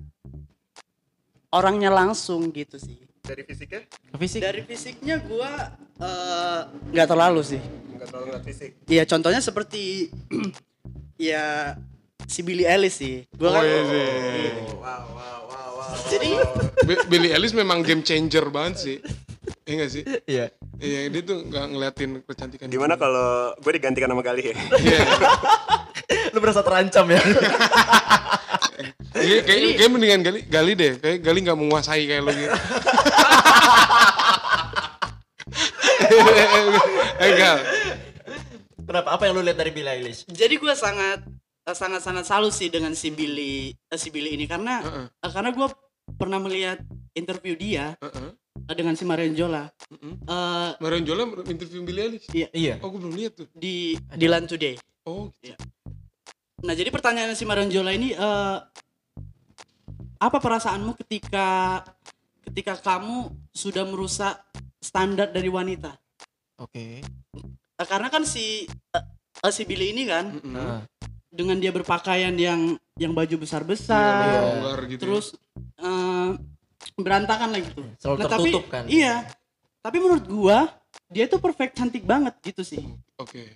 orangnya 1.49 1.89
langsung 1.89 2.49
gitu 2.49 2.77
sih 2.77 2.97
Dari 3.19 3.43
fisiknya? 3.43 3.81
Ke 3.85 4.17
fisik? 4.17 4.39
dari 4.39 4.61
fisiknya 4.63 5.15
gua 5.19 5.51
eh, 5.97 6.59
nggak 6.89 7.07
terlalu 7.07 7.41
sih 7.43 7.61
Enggak 7.89 8.07
terlalu 8.09 8.25
ngeliat 8.31 8.45
fisik. 8.45 8.71
Iya 8.87 9.03
contohnya 9.03 9.39
seperti 9.39 10.07
ya 11.19 11.75
si 12.23 12.39
Billy 12.39 12.63
Ellis 12.63 12.95
sih. 12.95 13.27
Gua 13.33 13.51
kan 13.51 13.59
Oh, 13.59 13.67
iya 13.67 13.81
sih. 13.83 14.07
Wow 14.71 14.79
wow 14.79 15.03
wow 15.43 15.69
wow. 15.75 15.91
jadi 16.07 16.31
Bi- 16.79 17.03
Billy 17.07 17.29
Ellis 17.29 17.51
memang 17.51 17.83
game 17.83 17.99
changer 17.99 18.47
banget 18.47 18.75
sih. 18.79 18.97
Iya 19.67 19.73
gak 19.77 19.91
sih? 19.91 20.03
Iya. 20.25 20.45
Iya, 20.79 20.99
dia 21.11 21.21
tuh 21.21 21.43
gak 21.45 21.65
ngeliatin 21.67 22.23
kecantikan. 22.23 22.65
Gimana 22.65 22.95
kalau 22.95 23.51
gue 23.53 23.71
digantikan 23.75 24.07
sama 24.07 24.23
kali 24.23 24.47
ya? 24.47 24.55
Iya. 24.79 24.99
Lu 26.33 26.39
berasa 26.39 26.61
terancam 26.61 27.05
ya? 27.09 27.21
Iya, 29.19 29.43
kayak, 29.43 29.59
kayak 29.75 29.91
mendingan 29.91 30.21
Gali, 30.23 30.39
Gali 30.47 30.73
deh. 30.73 30.93
Kayak 30.97 31.17
Gali 31.21 31.39
nggak 31.43 31.59
menguasai 31.59 32.03
kayak 32.05 32.21
lo 32.23 32.31
gitu. 32.31 32.49
eh, 37.19 37.31
Gal. 37.35 37.57
Kenapa? 38.79 39.09
Apa 39.13 39.29
yang 39.29 39.37
lu 39.37 39.43
lihat 39.43 39.57
dari 39.59 39.69
Billie 39.69 39.91
Eilish? 39.91 40.25
Jadi 40.25 40.57
gue 40.57 40.73
sangat 40.73 41.21
sangat 41.69 42.01
sangat 42.01 42.25
salut 42.25 42.49
sih 42.49 42.73
dengan 42.73 42.97
si 42.97 43.13
Billy 43.13 43.69
eh, 43.69 43.99
si 43.99 44.09
Billy 44.09 44.33
ini 44.33 44.49
karena 44.49 44.81
Heeh. 44.81 45.05
eh, 45.21 45.29
karena 45.29 45.53
gue 45.53 45.67
pernah 46.17 46.41
melihat 46.41 46.81
interview 47.13 47.53
dia 47.53 47.93
Heeh. 48.01 48.33
eh, 48.65 48.73
dengan 48.73 48.97
si 48.97 49.05
Marion 49.05 49.37
Jola 49.37 49.69
Heeh. 49.93 50.13
eh, 50.17 50.69
Marion 50.81 51.05
Jola 51.05 51.23
interview 51.45 51.85
Billie 51.85 52.03
Eilish. 52.09 52.25
Iya. 52.33 52.81
Oh, 52.81 52.89
gue 52.89 52.97
belum 52.97 53.13
lihat 53.13 53.37
tuh. 53.37 53.45
di 53.53 53.93
Dylan 54.17 54.49
Today. 54.49 54.81
Oh, 55.05 55.29
Nah 56.59 56.73
jadi 56.75 56.89
pertanyaan 56.89 57.31
si 57.33 57.47
Marion 57.47 57.71
Jola 57.71 57.91
ini 57.91 58.11
eh, 58.11 58.57
apa 60.19 60.37
perasaanmu 60.37 60.99
ketika 60.99 61.79
ketika 62.43 62.75
kamu 62.75 63.31
sudah 63.49 63.87
merusak 63.87 64.35
standar 64.79 65.31
dari 65.31 65.47
wanita? 65.47 65.95
Oke. 66.59 66.99
Eh, 67.79 67.87
karena 67.87 68.11
kan 68.11 68.27
si 68.27 68.67
eh, 68.91 69.53
si 69.53 69.63
Billy 69.63 69.95
ini 69.95 70.03
kan 70.03 70.35
mm-mm. 70.35 70.51
Nah, 70.51 70.83
dengan 71.29 71.55
dia 71.55 71.71
berpakaian 71.71 72.35
yang 72.35 72.75
yang 72.99 73.15
baju 73.15 73.39
besar 73.39 73.63
Iya, 73.63 73.69
besar, 73.71 74.41
longgar 74.43 74.79
gitu. 74.91 75.01
terus 75.07 75.25
eh, 75.79 76.29
berantakan 76.99 77.55
lah 77.55 77.61
gitu. 77.63 77.81
selalu 77.95 78.17
Nah, 78.17 78.27
tapi- 78.27 78.43
tertutup 78.51 78.65
kan. 78.67 78.83
Iya. 78.91 79.15
Tapi 79.79 79.97
menurut 79.97 80.25
gua 80.27 80.59
dia 81.07 81.23
itu 81.23 81.39
perfect 81.39 81.79
cantik 81.79 82.03
banget 82.03 82.35
gitu 82.43 82.67
sih. 82.67 82.83
Oke. 83.15 83.55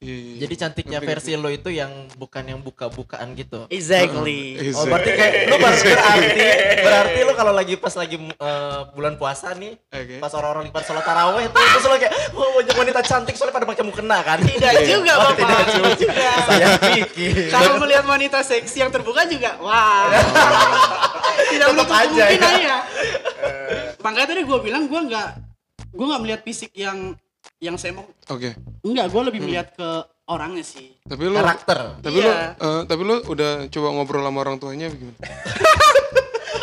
iya, 0.00 0.16
iya. 0.16 0.36
Jadi 0.40 0.54
cantiknya 0.56 0.98
Ngerti, 0.98 1.10
versi 1.10 1.30
lo 1.34 1.48
itu 1.48 1.68
yang 1.68 1.88
bukan 2.14 2.42
yang 2.42 2.58
buka-bukaan 2.58 3.32
gitu. 3.32 3.68
Exactly. 3.68 4.56
Iya, 4.56 4.72
Oh 4.72 4.84
Exactly. 4.84 4.90
berarti 4.90 5.10
kayak 5.12 5.32
lu 5.44 5.56
ber- 5.56 5.84
berarti 5.86 6.46
berarti 6.80 7.18
lu 7.20 7.32
kalau 7.34 7.52
lagi 7.52 7.74
pas 7.76 7.94
lagi 7.94 8.16
eh, 8.18 8.80
bulan 8.90 9.14
puasa 9.14 9.52
nih 9.52 9.76
Oke. 9.86 10.16
pas 10.18 10.32
orang-orang 10.32 10.68
pada 10.68 10.82
sholat 10.82 11.02
taraweh 11.02 11.44
tuh 11.46 11.60
terus 11.60 11.84
lo 11.84 11.96
kayak 11.96 12.14
oh 12.32 12.48
banyak 12.54 12.76
wanita 12.76 13.00
cantik 13.00 13.34
soalnya 13.34 13.54
pada 13.54 13.66
pakai 13.66 13.84
mukena 13.84 14.18
kan 14.20 14.38
Tidak 14.40 14.72
juga 14.82 15.12
Oh, 15.14 15.30
bapak. 15.30 15.60
tidak 15.68 15.94
juga. 15.96 16.30
saya 16.42 16.66
pikir 16.80 17.32
Kalau 17.48 17.72
melihat 17.78 18.04
wanita 18.04 18.38
seksi 18.40 18.76
yang 18.78 18.90
terbuka 18.90 19.24
juga, 19.24 19.56
wah. 19.58 20.08
Tidak 21.50 21.66
menutup 21.68 21.90
aja 21.90 22.08
ya. 22.08 22.26
kemungkinan 22.30 22.56
ya. 22.58 22.78
Makanya 23.98 24.26
tadi 24.28 24.42
gue 24.42 24.58
bilang 24.60 24.84
gue 24.86 25.00
nggak, 25.02 25.28
gue 25.90 26.04
nggak 26.04 26.20
melihat 26.20 26.40
fisik 26.40 26.70
yang 26.72 27.14
yang 27.58 27.74
semok. 27.74 28.06
Oke. 28.28 28.54
Enggak, 28.80 29.06
gue 29.08 29.22
lebih 29.28 29.40
melihat 29.42 29.68
ke 29.70 29.88
orangnya 30.24 30.62
sih. 30.62 30.96
Tapi 31.02 31.22
lu 31.22 31.34
karakter 31.34 31.98
tapi 31.98 32.16
lu 32.16 32.26
Iya. 32.26 32.54
eh, 32.54 32.80
tapi 32.86 33.02
lu 33.02 33.14
udah 33.24 33.66
coba 33.66 33.88
ngobrol 33.90 34.22
sama 34.22 34.38
orang 34.40 34.56
tuanya 34.56 34.88
gimana? 34.88 35.18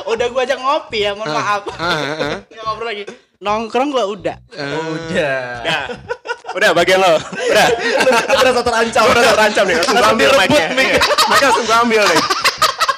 Udah 0.08 0.24
gue 0.24 0.40
ajak 0.40 0.56
ngopi 0.56 1.04
ya, 1.04 1.12
mohon 1.12 1.28
maaf. 1.28 1.68
Ah, 1.68 1.84
ah, 1.84 1.92
ah. 2.16 2.38
Nggak 2.48 2.64
ngobrol 2.64 2.88
lagi. 2.88 3.04
Nongkrong 3.38 3.90
gue 3.92 4.04
udah. 4.08 4.38
Eh, 4.50 4.80
udah 4.88 5.44
Ya. 5.62 5.80
Udah 6.56 6.70
bagian 6.72 6.98
lo. 6.98 7.20
Udah. 7.20 7.68
Lu 7.76 8.10
merasa 8.40 8.62
terancam 8.64 9.04
Udah 9.04 9.24
terancam 9.30 9.64
nih. 9.68 9.76
Langsung 9.78 10.08
ambil 10.08 10.30
mic-nya. 10.40 10.66
mic. 10.72 10.88
Iya. 10.90 11.02
Mic 11.04 11.40
langsung 11.44 11.68
ambil 11.84 12.02
nih. 12.02 12.22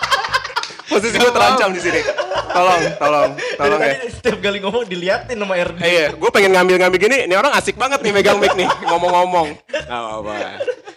Posisi 0.90 1.18
gue 1.18 1.32
terancam 1.34 1.70
di 1.74 1.82
sini. 1.82 2.02
Tolong, 2.50 2.82
tolong, 2.98 3.32
tolong 3.56 3.80
ya. 3.80 3.94
setiap 4.10 4.40
kali 4.40 4.58
ngomong 4.58 4.84
diliatin 4.84 5.38
sama 5.38 5.54
RD 5.56 5.80
Eh, 5.80 5.88
iya, 5.88 6.06
gue 6.12 6.30
pengen 6.30 6.52
ngambil-ngambil 6.52 7.00
gini. 7.00 7.18
Ini 7.24 7.36
orang 7.36 7.54
asik 7.54 7.76
banget 7.76 8.02
nih 8.02 8.12
megang 8.12 8.38
mic 8.38 8.54
nih, 8.54 8.66
ngomong-ngomong. 8.86 9.48
Gak 9.70 9.86
apa-apa. 9.86 10.34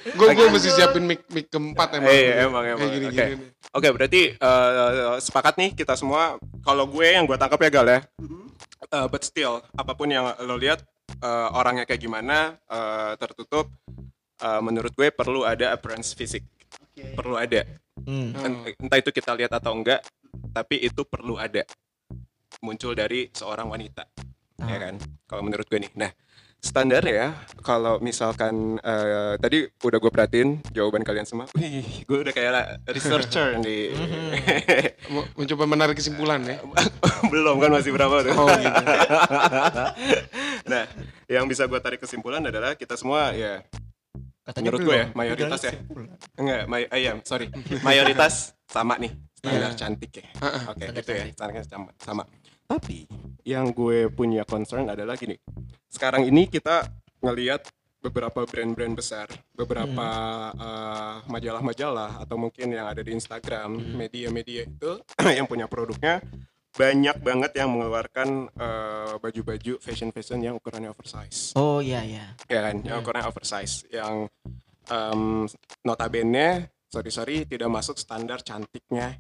gue 0.03 0.27
gue 0.35 0.47
mesti 0.49 0.69
siapin 0.71 1.05
mic 1.05 1.21
mic 1.29 1.47
keempat 1.47 1.89
emang. 1.95 2.09
Iya, 2.09 2.33
emang, 2.47 2.65
emang. 2.67 2.79
Kayak 2.81 2.93
gini 2.93 3.07
Oke. 3.07 3.25
gini. 3.29 3.45
Oke, 3.71 3.89
berarti 3.91 4.23
eh, 4.33 4.71
sepakat 5.19 5.55
nih 5.57 5.71
kita 5.73 5.93
semua. 5.93 6.37
Kalau 6.61 6.85
gue 6.85 7.07
yang 7.07 7.25
gue 7.25 7.37
tangkap 7.37 7.59
ya 7.59 7.71
Gal 7.71 7.87
ya. 7.87 8.01
Eh, 8.83 9.07
but 9.07 9.23
still, 9.23 9.61
apa 9.73 9.93
pun 9.93 10.09
yang 10.09 10.27
lo 10.41 10.57
lihat 10.57 10.81
eh, 11.15 11.49
orangnya 11.53 11.85
kayak 11.85 12.01
gimana, 12.01 12.57
eh, 12.63 13.13
tertutup. 13.17 13.69
eh, 14.39 14.61
menurut 14.61 14.91
gue 14.91 15.09
perlu 15.09 15.45
ada 15.45 15.71
appearance 15.71 16.13
fisik. 16.13 16.43
Perlu 17.15 17.37
ada. 17.37 17.63
Hmm. 18.03 18.35
Ent- 18.35 18.75
Entah 18.77 18.99
itu 18.99 19.11
kita 19.11 19.33
lihat 19.33 19.53
atau 19.53 19.71
enggak, 19.71 20.03
tapi 20.53 20.85
itu 20.85 21.03
perlu 21.09 21.41
ada. 21.41 21.65
Muncul 22.63 22.93
dari 22.95 23.33
seorang 23.33 23.67
wanita. 23.67 24.05
Ya 24.63 24.79
kan? 24.79 25.01
Kalau 25.27 25.43
menurut 25.43 25.67
gue 25.67 25.83
nih. 25.83 25.91
Nah, 25.99 26.13
standar 26.63 27.03
ya 27.03 27.35
kalau 27.67 27.99
misalkan 27.99 28.79
eh, 28.79 29.35
tadi 29.43 29.67
udah 29.83 29.99
gue 29.99 30.13
perhatiin 30.13 30.63
jawaban 30.71 31.03
kalian 31.03 31.27
semua. 31.27 31.51
Wih, 31.59 32.07
gue 32.07 32.19
udah 32.23 32.31
kayak 32.31 32.87
researcher 32.87 33.59
nih. 33.65 33.97
Mencoba 35.35 35.65
menarik 35.67 35.99
kesimpulan 35.99 36.39
ya. 36.47 36.63
Belum 37.33 37.59
kan 37.59 37.73
masih 37.75 37.91
berapa 37.91 38.23
tuh. 38.23 38.37
Oh 38.39 38.47
gitu. 38.47 38.83
nah, 40.71 40.85
yang 41.27 41.51
bisa 41.51 41.67
gue 41.67 41.81
tarik 41.83 41.99
kesimpulan 41.99 42.45
adalah 42.47 42.79
kita 42.79 42.95
semua 42.95 43.35
ya 43.35 43.65
Katanya 44.43 44.75
menurut 44.75 44.81
gue 44.83 44.97
ya 44.99 45.07
mayoritas 45.15 45.61
ya. 45.63 45.73
Enggak, 46.35 46.63
may 46.67 46.83
eh, 46.91 46.99
iya, 47.07 47.15
sorry. 47.23 47.47
Mayoritas 47.87 48.59
sama 48.67 48.99
nih. 48.99 49.15
Standar 49.43 49.75
Iya. 49.75 49.79
cantik 49.79 50.11
ya. 50.15 50.27
Heeh. 50.39 50.63
Oke, 50.71 50.79
Standar 50.79 50.95
gitu 50.97 51.11
ya. 51.11 51.19
cantik. 51.19 51.35
Standarnya 51.35 51.65
sama. 51.67 51.91
sama. 51.99 52.23
Tapi 52.63 52.99
yang 53.43 53.67
gue 53.71 54.07
punya 54.09 54.47
concern 54.47 54.87
adalah 54.87 55.19
gini. 55.19 55.35
Sekarang 55.91 56.23
ini 56.23 56.47
kita 56.47 56.87
ngelihat 57.21 57.67
beberapa 57.99 58.43
brand-brand 58.43 58.95
besar, 58.95 59.27
beberapa 59.53 60.07
eh, 60.55 61.17
majalah-majalah 61.27 62.23
atau 62.23 62.39
mungkin 62.39 62.71
yang 62.71 62.87
ada 62.87 63.03
di 63.03 63.11
Instagram, 63.11 63.79
media-media 63.95 64.63
itu 64.65 64.91
yang 65.39 65.47
punya 65.47 65.67
produknya 65.67 66.23
banyak 66.73 67.21
banget 67.21 67.53
yang 67.53 67.69
mengeluarkan 67.69 68.47
eh, 68.49 69.15
baju-baju 69.19 69.73
fashion-fashion 69.79 70.41
yang 70.41 70.55
ukurannya 70.57 70.89
oversize 70.89 71.53
Oh 71.53 71.79
iya 71.79 72.01
iya. 72.01 72.33
ya 72.49 72.61
kan 72.65 72.81
yang 72.81 73.05
ukurannya 73.05 73.29
oversize 73.29 73.85
yang 73.93 74.25
em, 74.89 75.45
notabene 75.85 76.73
sorry 76.93 77.09
sorry 77.09 77.37
tidak 77.49 77.67
masuk 77.67 77.97
standar 77.97 78.45
cantiknya 78.45 79.17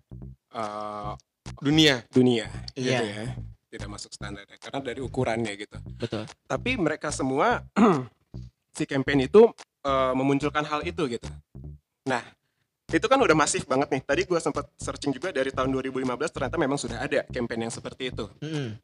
eh, 0.52 1.12
Dunia. 1.58 2.04
dunia 2.08 2.46
gitu 2.76 2.92
Iya. 2.92 3.00
ya 3.02 3.26
tidak 3.72 3.88
masuk 3.88 4.12
standar 4.12 4.44
karena 4.46 4.78
dari 4.84 5.00
ukurannya 5.00 5.52
gitu 5.56 5.80
Betul. 5.96 6.28
tapi 6.44 6.76
mereka 6.76 7.08
semua 7.08 7.64
si 8.76 8.84
campaign 8.84 9.24
itu 9.24 9.48
eh, 9.82 10.12
memunculkan 10.12 10.62
hal 10.62 10.84
itu 10.84 11.08
gitu 11.08 11.28
nah 12.04 12.20
itu 12.92 13.06
kan 13.08 13.16
udah 13.16 13.32
masif 13.32 13.64
banget 13.64 13.88
nih 13.88 14.02
tadi 14.04 14.22
gue 14.22 14.36
sempat 14.36 14.68
searching 14.76 15.16
juga 15.16 15.32
dari 15.32 15.48
tahun 15.48 15.72
2015 15.72 16.04
ternyata 16.28 16.56
memang 16.60 16.76
sudah 16.76 17.00
ada 17.00 17.24
campaign 17.24 17.64
yang 17.64 17.72
seperti 17.72 18.12
itu 18.12 18.28
Mm-mm. 18.44 18.76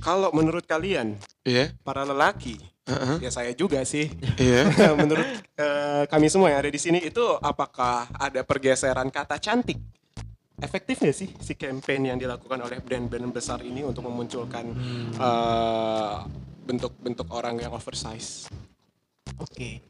Kalau 0.00 0.30
menurut 0.30 0.64
kalian 0.64 1.14
Iya. 1.42 1.74
para 1.80 2.02
lelaki 2.02 2.58
Heeh. 2.82 3.22
ya 3.22 3.30
saya 3.30 3.54
juga 3.54 3.82
sih 3.82 4.10
Iya. 4.36 4.66
menurut 5.00 5.26
eh, 5.54 6.04
kami 6.06 6.26
semua 6.26 6.50
yang 6.50 6.60
ada 6.60 6.70
di 6.70 6.78
sini 6.78 6.98
itu 7.00 7.22
apakah 7.38 8.10
ada 8.12 8.42
pergeseran 8.42 9.08
kata 9.08 9.38
cantik? 9.38 9.78
Efektif 10.58 10.98
nggak 10.98 11.16
sih 11.16 11.30
si 11.38 11.54
campaign 11.54 12.14
yang 12.14 12.18
dilakukan 12.18 12.58
oleh 12.60 12.78
brand-brand 12.78 13.30
besar 13.30 13.62
ini 13.62 13.82
untuk 13.82 14.02
memunculkan 14.04 14.70
eh, 15.12 16.14
bentuk-bentuk 16.62 17.26
orang 17.30 17.58
yang 17.58 17.70
oversize? 17.72 18.46
Oke. 19.38 19.82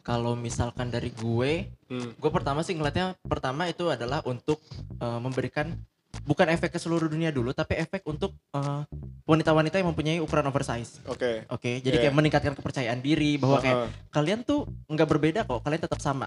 Kalau 0.00 0.32
misalkan 0.32 0.88
dari 0.88 1.12
gue, 1.12 1.68
Hmm. 1.86 2.12
gue 2.14 2.30
pertama 2.30 2.60
sih 2.60 2.72
ngeliatnya 2.72 3.16
pertama 3.20 3.66
itu 3.66 3.88
adalah 3.88 4.20
untuk 4.24 4.60
eh, 4.96 5.20
memberikan 5.20 5.76
bukan 6.22 6.46
efek 6.50 6.74
ke 6.74 6.78
seluruh 6.78 7.08
dunia 7.08 7.30
dulu, 7.30 7.50
tapi 7.50 7.76
efek 7.76 8.04
untuk 8.06 8.34
eh, 8.52 8.82
wanita-wanita 9.24 9.78
yang 9.78 9.88
mempunyai 9.92 10.18
ukuran 10.18 10.46
oversize. 10.46 10.98
Oke. 11.06 11.46
Oke, 11.48 11.78
jadi 11.80 11.96
Iya. 11.96 12.02
kayak 12.08 12.14
meningkatkan 12.16 12.54
kepercayaan 12.54 13.00
diri 13.00 13.38
bahwa 13.38 13.58
kayak 13.58 13.76
Heeh. 13.76 13.90
kalian 14.10 14.40
tuh 14.42 14.66
nggak 14.86 15.08
berbeda 15.08 15.40
kok, 15.46 15.60
kalian 15.62 15.82
tetap 15.82 16.00
sama. 16.02 16.26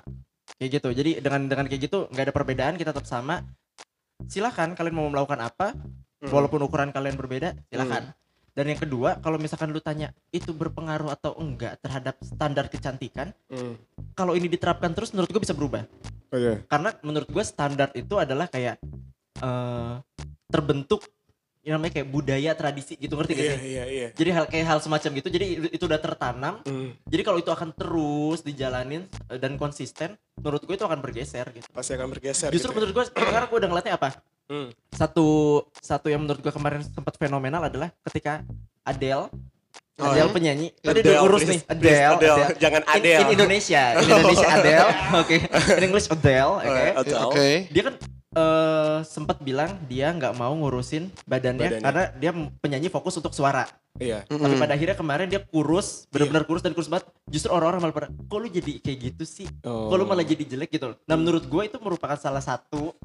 Kayak 0.56 0.70
gitu. 0.80 0.90
Jadi 0.94 1.12
dengan 1.20 1.42
dengan 1.48 1.66
kayak 1.68 1.82
gitu 1.84 2.08
nggak 2.08 2.24
ada 2.30 2.34
perbedaan, 2.34 2.74
kita 2.76 2.92
tetap 2.96 3.06
sama. 3.06 3.42
Silakan 4.24 4.74
kalian 4.74 4.96
mau 4.96 5.10
melakukan 5.10 5.42
apa, 5.42 5.76
Hmm. 6.24 6.32
walaupun 6.32 6.64
ukuran 6.64 6.96
kalian 6.96 7.20
berbeda, 7.20 7.60
silakan. 7.68 8.16
Dan 8.54 8.70
yang 8.70 8.78
kedua, 8.78 9.18
kalau 9.18 9.42
misalkan 9.42 9.74
lu 9.74 9.82
tanya 9.82 10.14
itu 10.30 10.54
berpengaruh 10.54 11.10
atau 11.10 11.34
enggak 11.42 11.82
terhadap 11.82 12.22
standar 12.22 12.70
kecantikan, 12.70 13.34
Hmm. 13.50 13.76
kalau 14.14 14.38
ini 14.38 14.46
diterapkan 14.48 14.94
terus 14.94 15.10
menurut 15.12 15.34
gue 15.34 15.42
bisa 15.42 15.58
berubah. 15.58 15.84
Oh, 16.30 16.38
iya. 16.38 16.62
Karena 16.70 16.94
menurut 17.02 17.28
gue 17.28 17.44
standar 17.44 17.90
itu 17.94 18.14
adalah 18.16 18.46
kayak 18.46 18.78
eh 19.40 19.94
terbentuk 20.48 21.02
yang 21.63 21.80
namanya 21.80 21.96
kayak 21.96 22.10
budaya 22.12 22.52
tradisi 22.54 22.94
gitu 22.94 23.16
ngerti 23.16 23.34
gak 23.34 23.40
Iya 23.42 23.56
sih? 23.56 23.62
iya 23.63 23.84
iya. 23.88 24.08
Jadi 24.12 24.30
hal 24.30 24.46
kayak 24.46 24.66
hal 24.68 24.80
semacam 24.84 25.10
gitu. 25.16 25.30
Jadi 25.32 25.46
itu 25.72 25.84
udah 25.84 25.96
tertanam. 25.98 26.60
Hmm. 26.62 26.92
Jadi 27.08 27.22
kalau 27.24 27.40
itu 27.40 27.48
akan 27.48 27.72
terus 27.72 28.44
dijalanin 28.44 29.08
eh, 29.32 29.40
dan 29.40 29.56
konsisten, 29.56 30.13
menurut 30.36 30.60
gue 30.62 30.75
itu 30.75 30.84
akan 30.84 31.00
bergeser 31.00 31.48
gitu. 31.50 31.63
Pasti 31.72 31.96
akan 31.96 32.12
bergeser. 32.12 32.52
Justru 32.52 32.68
gitu 32.68 32.75
ya. 32.75 32.75
menurut 32.75 32.92
gue 32.92 33.04
sekarang 33.10 33.48
gue 33.48 33.60
udah 33.63 33.70
ngeliatnya 33.72 33.96
apa? 33.96 34.10
Hmm. 34.44 34.75
Satu 34.92 35.28
satu 35.74 36.12
yang 36.12 36.20
menurut 36.20 36.44
gue 36.44 36.52
kemarin 36.52 36.84
sempat 36.84 37.16
fenomenal 37.16 37.63
adalah 37.63 37.96
ketika 38.04 38.44
Adele 38.84 39.32
Oh, 39.94 40.10
Adele 40.10 40.25
ya? 40.25 40.34
penyanyi. 40.34 40.68
Tadi 40.75 41.00
Adele, 41.00 41.06
udah 41.06 41.22
urus 41.24 41.40
please, 41.40 41.52
nih. 41.54 41.60
please, 41.63 41.78
Adele. 41.78 42.12
Adele. 42.12 42.34
Adele. 42.34 42.58
Jangan 42.60 42.82
In- 42.82 42.92
Adele. 42.92 43.22
In, 43.22 43.28
Indonesia. 43.32 43.84
In 43.94 44.00
Indonesia 44.04 44.48
Adele. 44.58 44.90
Oke. 45.16 45.36
In 45.70 45.84
English 45.86 46.08
Adele. 46.10 46.52
Oke. 46.58 46.66
Ya, 46.68 46.92
Adele. 46.98 47.20
Oke. 47.24 47.50
Dia 47.70 47.84
kan 47.86 47.96
eh 48.34 49.00
sempat 49.06 49.38
bilang 49.46 49.78
dia 49.86 50.10
nggak 50.10 50.34
mau 50.34 50.54
ngurusin 50.58 51.10
badannya, 51.30 51.70
Badannya. 51.70 51.86
karena 51.86 52.04
dia 52.18 52.32
penyanyi 52.60 52.90
fokus 52.90 53.18
untuk 53.22 53.34
suara. 53.34 53.70
Iya. 54.02 54.25
Tapi 54.25 54.42
Mm-mm. 54.42 54.58
pada 54.58 54.74
akhirnya 54.74 54.98
kemarin 54.98 55.30
dia 55.30 55.38
kurus, 55.38 56.10
benar-benar 56.10 56.50
kurus 56.50 56.66
dan 56.66 56.74
kurus 56.74 56.90
banget. 56.90 57.06
Justru 57.30 57.54
orang-orang 57.54 57.80
malah 57.86 57.94
pada, 57.94 58.10
kok 58.10 58.38
lu 58.42 58.50
jadi 58.50 58.82
kayak 58.82 58.98
gitu 59.13 59.24
sih? 59.24 59.46
Oh. 59.62 59.94
Kok 59.94 59.98
lu 60.02 60.06
malah 60.10 60.25
jadi 60.25 60.42
jelek 60.50 60.74
gitu 60.74 60.94
loh. 60.94 60.98
Nah 61.06 61.13
menurut 61.13 61.46
gue 61.46 61.62
itu 61.62 61.78
merupakan 61.78 62.18
salah 62.18 62.42
satu 62.42 62.98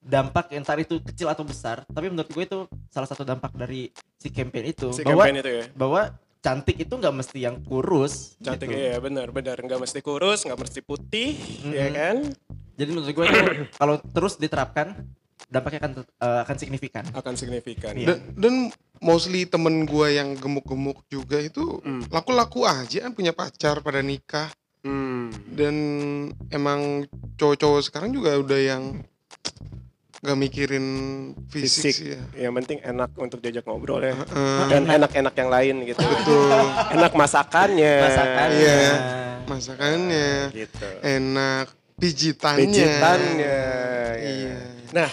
dampak 0.00 0.50
entar 0.56 0.80
itu 0.80 0.98
kecil 1.04 1.28
atau 1.28 1.44
besar. 1.44 1.84
Tapi 1.84 2.08
menurut 2.08 2.32
gue 2.32 2.42
itu 2.48 2.58
salah 2.88 3.06
satu 3.06 3.28
dampak 3.28 3.52
dari 3.52 3.92
si 4.16 4.32
campaign 4.32 4.72
itu. 4.72 4.88
si 4.90 5.04
bahwa 5.04 5.28
campaign 5.28 5.36
itu 5.44 5.50
ya. 5.52 5.64
bahwa 5.76 6.00
cantik 6.42 6.76
itu 6.76 6.90
nggak 6.90 7.14
mesti 7.14 7.38
yang 7.40 7.62
kurus. 7.62 8.34
Cantik 8.36 8.66
gitu. 8.66 8.76
iya 8.76 8.98
benar 8.98 9.30
benar 9.30 9.56
nggak 9.56 9.78
mesti 9.78 9.98
kurus 9.98 10.42
nggak 10.42 10.58
mesti 10.58 10.80
putih 10.82 11.38
Mm-mm. 11.62 11.72
ya 11.72 11.86
kan 11.88 12.16
Jadi 12.72 12.88
menurut 12.90 13.08
gue 13.08 13.24
itu 13.24 13.40
kalau 13.80 14.02
terus 14.02 14.36
diterapkan 14.36 15.06
dampaknya 15.46 15.78
akan 15.80 15.92
eh, 16.02 16.40
akan 16.42 16.56
signifikan. 16.56 17.04
akan 17.12 17.34
signifikan. 17.36 17.92
Iya. 17.92 18.06
Dan, 18.08 18.18
dan 18.34 18.54
mostly 18.98 19.44
temen 19.44 19.84
gua 19.84 20.08
yang 20.08 20.32
gemuk-gemuk 20.34 21.04
juga 21.06 21.36
itu 21.36 21.78
Hmm. 21.78 22.02
laku-laku 22.08 22.64
aja 22.64 23.06
punya 23.10 23.30
pacar 23.30 23.78
pada 23.78 24.00
nikah 24.00 24.48
Hmm. 24.82 25.30
dan 25.52 25.74
emang 26.48 27.06
cowok-cowok 27.36 27.82
sekarang 27.84 28.10
juga 28.10 28.34
udah 28.34 28.58
yang 28.58 28.82
gak 30.22 30.38
mikirin 30.38 30.86
fisik, 31.46 31.66
Fisik. 31.82 31.94
sih 31.94 32.08
ya. 32.14 32.20
Yang 32.40 32.52
penting 32.56 32.78
enak 32.80 33.10
untuk 33.16 33.38
diajak 33.38 33.66
ngobrol 33.66 33.98
ya. 34.00 34.14
Heeh, 34.14 34.66
Dan 34.70 34.82
enak-enak 34.88 35.34
yang 35.34 35.50
lain 35.50 35.74
gitu. 35.84 35.98
betul 35.98 36.62
Enak 36.94 37.12
masakannya. 37.12 37.94
Masakannya. 38.00 38.76
Iya. 38.78 38.94
masakannya 39.42 40.30
Gitu. 40.54 40.86
enak 41.02 41.66
pijitannya 41.98 42.62
Pijitannya. 42.64 43.58
ya. 44.14 44.14
iya 44.16 44.58
Nah, 44.92 45.10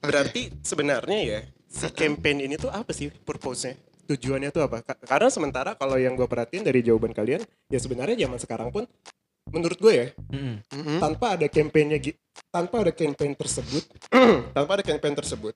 berarti 0.00 0.54
sebenarnya 0.60 1.18
ya 1.20 1.40
si 1.66 1.90
campaign 1.90 2.42
ini 2.42 2.54
tuh 2.54 2.70
apa 2.70 2.90
sih 2.90 3.10
purpose-nya? 3.10 3.74
Tujuannya 4.04 4.50
tuh 4.50 4.62
apa? 4.62 4.82
Ka- 4.82 4.98
Karena 5.00 5.28
sementara 5.28 5.74
kalau 5.74 5.94
yang 5.94 6.14
gue 6.14 6.24
perhatiin 6.24 6.62
dari 6.62 6.80
jawaban 6.80 7.10
kalian, 7.10 7.42
ya 7.66 7.78
sebenarnya 7.78 8.14
zaman 8.20 8.38
sekarang 8.38 8.68
pun 8.68 8.84
menurut 9.50 9.78
gue 9.80 9.92
ya, 9.92 10.06
Mm-mm. 10.30 10.56
Mm-mm. 10.70 10.98
tanpa 11.02 11.34
ada 11.34 11.46
gi- 11.98 12.18
tanpa 12.48 12.86
ada 12.86 12.92
campaign 12.94 13.32
tersebut 13.34 13.84
tanpa 14.56 14.70
ada 14.78 14.84
campaign 14.86 15.14
tersebut 15.18 15.54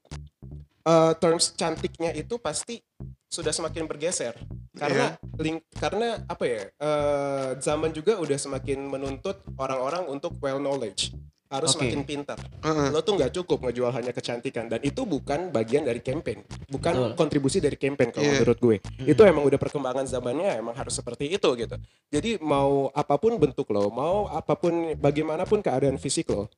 eh, 0.83 1.13
terms 1.21 1.55
cantiknya 1.55 2.11
itu 2.13 2.37
pasti 2.41 2.83
sudah 3.27 3.53
semakin 3.53 3.85
bergeser 3.87 4.35
karena 4.77 5.17
link 5.41 5.65
karena 5.73 6.21
apa 6.29 6.45
ya 6.45 6.63
eh, 6.69 7.51
zaman 7.59 7.91
juga 7.91 8.21
udah 8.21 8.37
semakin 8.37 8.85
menuntut 8.87 9.41
orang-orang 9.57 10.05
untuk 10.09 10.37
well 10.41 10.61
knowledge 10.61 11.17
harus 11.47 11.75
Oke. 11.75 11.87
semakin 11.87 12.03
pintar 12.03 12.39
Heeh. 12.61 12.89
lo 12.91 13.01
tuh 13.01 13.15
nggak 13.15 13.31
cukup 13.31 13.59
ngejual 13.63 13.95
hanya 13.95 14.11
kecantikan 14.11 14.67
dan 14.67 14.83
itu 14.83 15.07
bukan 15.07 15.55
bagian 15.55 15.87
dari 15.87 16.03
campaign 16.03 16.43
bukan 16.67 16.93
Betul. 16.93 17.11
kontribusi 17.15 17.59
dari 17.63 17.79
campaign 17.79 18.11
kalau 18.11 18.27
Iya. 18.27 18.35
menurut 18.43 18.59
gue 18.59 18.77
itu 19.07 19.23
emang 19.23 19.47
udah 19.47 19.59
perkembangan 19.59 20.05
zamannya 20.05 20.59
emang 20.59 20.75
harus 20.75 20.99
seperti 20.99 21.31
itu 21.31 21.49
gitu 21.55 21.77
jadi 22.11 22.43
mau 22.43 22.91
apa 22.91 23.15
pun 23.15 23.39
bentuk 23.39 23.71
lo 23.71 23.87
mau 23.89 24.27
apa 24.27 24.59
pun 24.59 24.95
bagaimanapun 24.99 25.63
keadaan 25.63 25.97
fisik 25.97 26.27
lo 26.31 26.51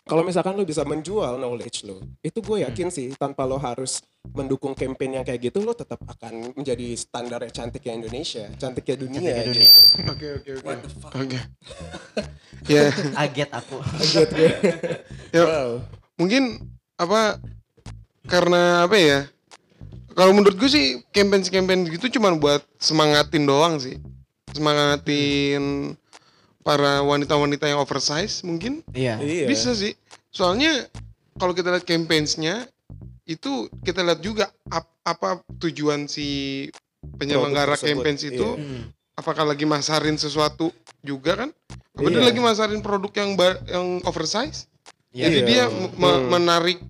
kalau 0.00 0.26
misalkan 0.26 0.56
lo 0.56 0.64
bisa 0.64 0.82
menjual 0.82 1.38
knowledge 1.38 1.86
lo 1.86 1.98
itu 2.22 2.38
gue 2.38 2.62
yakin 2.62 2.88
sih 2.88 3.14
tanpa 3.14 3.46
lo 3.46 3.58
harus 3.58 4.02
mendukung 4.30 4.74
campaign 4.74 5.20
yang 5.20 5.24
kayak 5.24 5.50
gitu 5.50 5.62
lo 5.62 5.72
tetap 5.72 5.98
akan 6.04 6.52
menjadi 6.54 6.92
standarnya 6.92 7.50
cantiknya 7.50 8.04
Indonesia 8.04 8.46
cantiknya 8.56 8.96
dunia, 9.00 9.20
Cantiknya 9.20 9.44
dunia. 9.48 9.69
Oke 9.98 10.26
oke 10.40 10.50
oke. 10.60 10.74
Oke. 11.16 11.38
Ya. 12.68 12.92
Aget 13.22 13.50
aku. 13.50 13.80
Kaget 13.82 14.30
gue. 14.30 14.48
ya 15.34 15.42
wow. 15.46 15.70
mungkin 16.20 16.60
apa 17.00 17.40
karena 18.28 18.84
apa 18.84 18.96
ya 19.00 19.18
kalau 20.12 20.36
menurut 20.36 20.58
gue 20.58 20.68
sih 20.68 21.00
campaign 21.14 21.46
campaign 21.46 21.88
gitu 21.88 22.20
cuma 22.20 22.34
buat 22.36 22.60
semangatin 22.76 23.46
doang 23.46 23.80
sih. 23.80 23.96
Semangatin 24.52 25.94
para 26.60 27.00
wanita-wanita 27.00 27.70
yang 27.70 27.80
oversize 27.80 28.44
mungkin. 28.44 28.84
Iya. 28.92 29.22
iya. 29.22 29.46
Bisa 29.48 29.72
sih. 29.72 29.96
Soalnya 30.28 30.86
kalau 31.40 31.56
kita 31.56 31.72
lihat 31.72 31.86
campaigns-nya 31.88 32.68
itu 33.24 33.70
kita 33.86 34.02
lihat 34.02 34.20
juga 34.20 34.50
ap- 34.68 34.90
apa 35.06 35.40
tujuan 35.62 36.10
si 36.10 36.66
penyelenggara 37.16 37.78
campaigns 37.78 38.26
itu 38.26 38.44
iya. 38.58 38.82
Apakah 39.20 39.44
lagi 39.44 39.62
masarin 39.64 40.16
sesuatu 40.16 40.72
juga 40.98 41.36
kan 41.38 41.50
apa 41.90 42.08
dia 42.08 42.16
Iya. 42.16 42.26
lagi 42.26 42.40
masarin 42.40 42.80
produk 42.80 43.12
yang 43.14 43.30
ba- 43.34 43.60
yang 43.66 44.00
oversize 44.02 44.64
Iya. 45.10 45.24
jadi 45.26 45.38
dia 45.42 45.64
Hmm. 45.66 45.92
menarik 46.30 46.80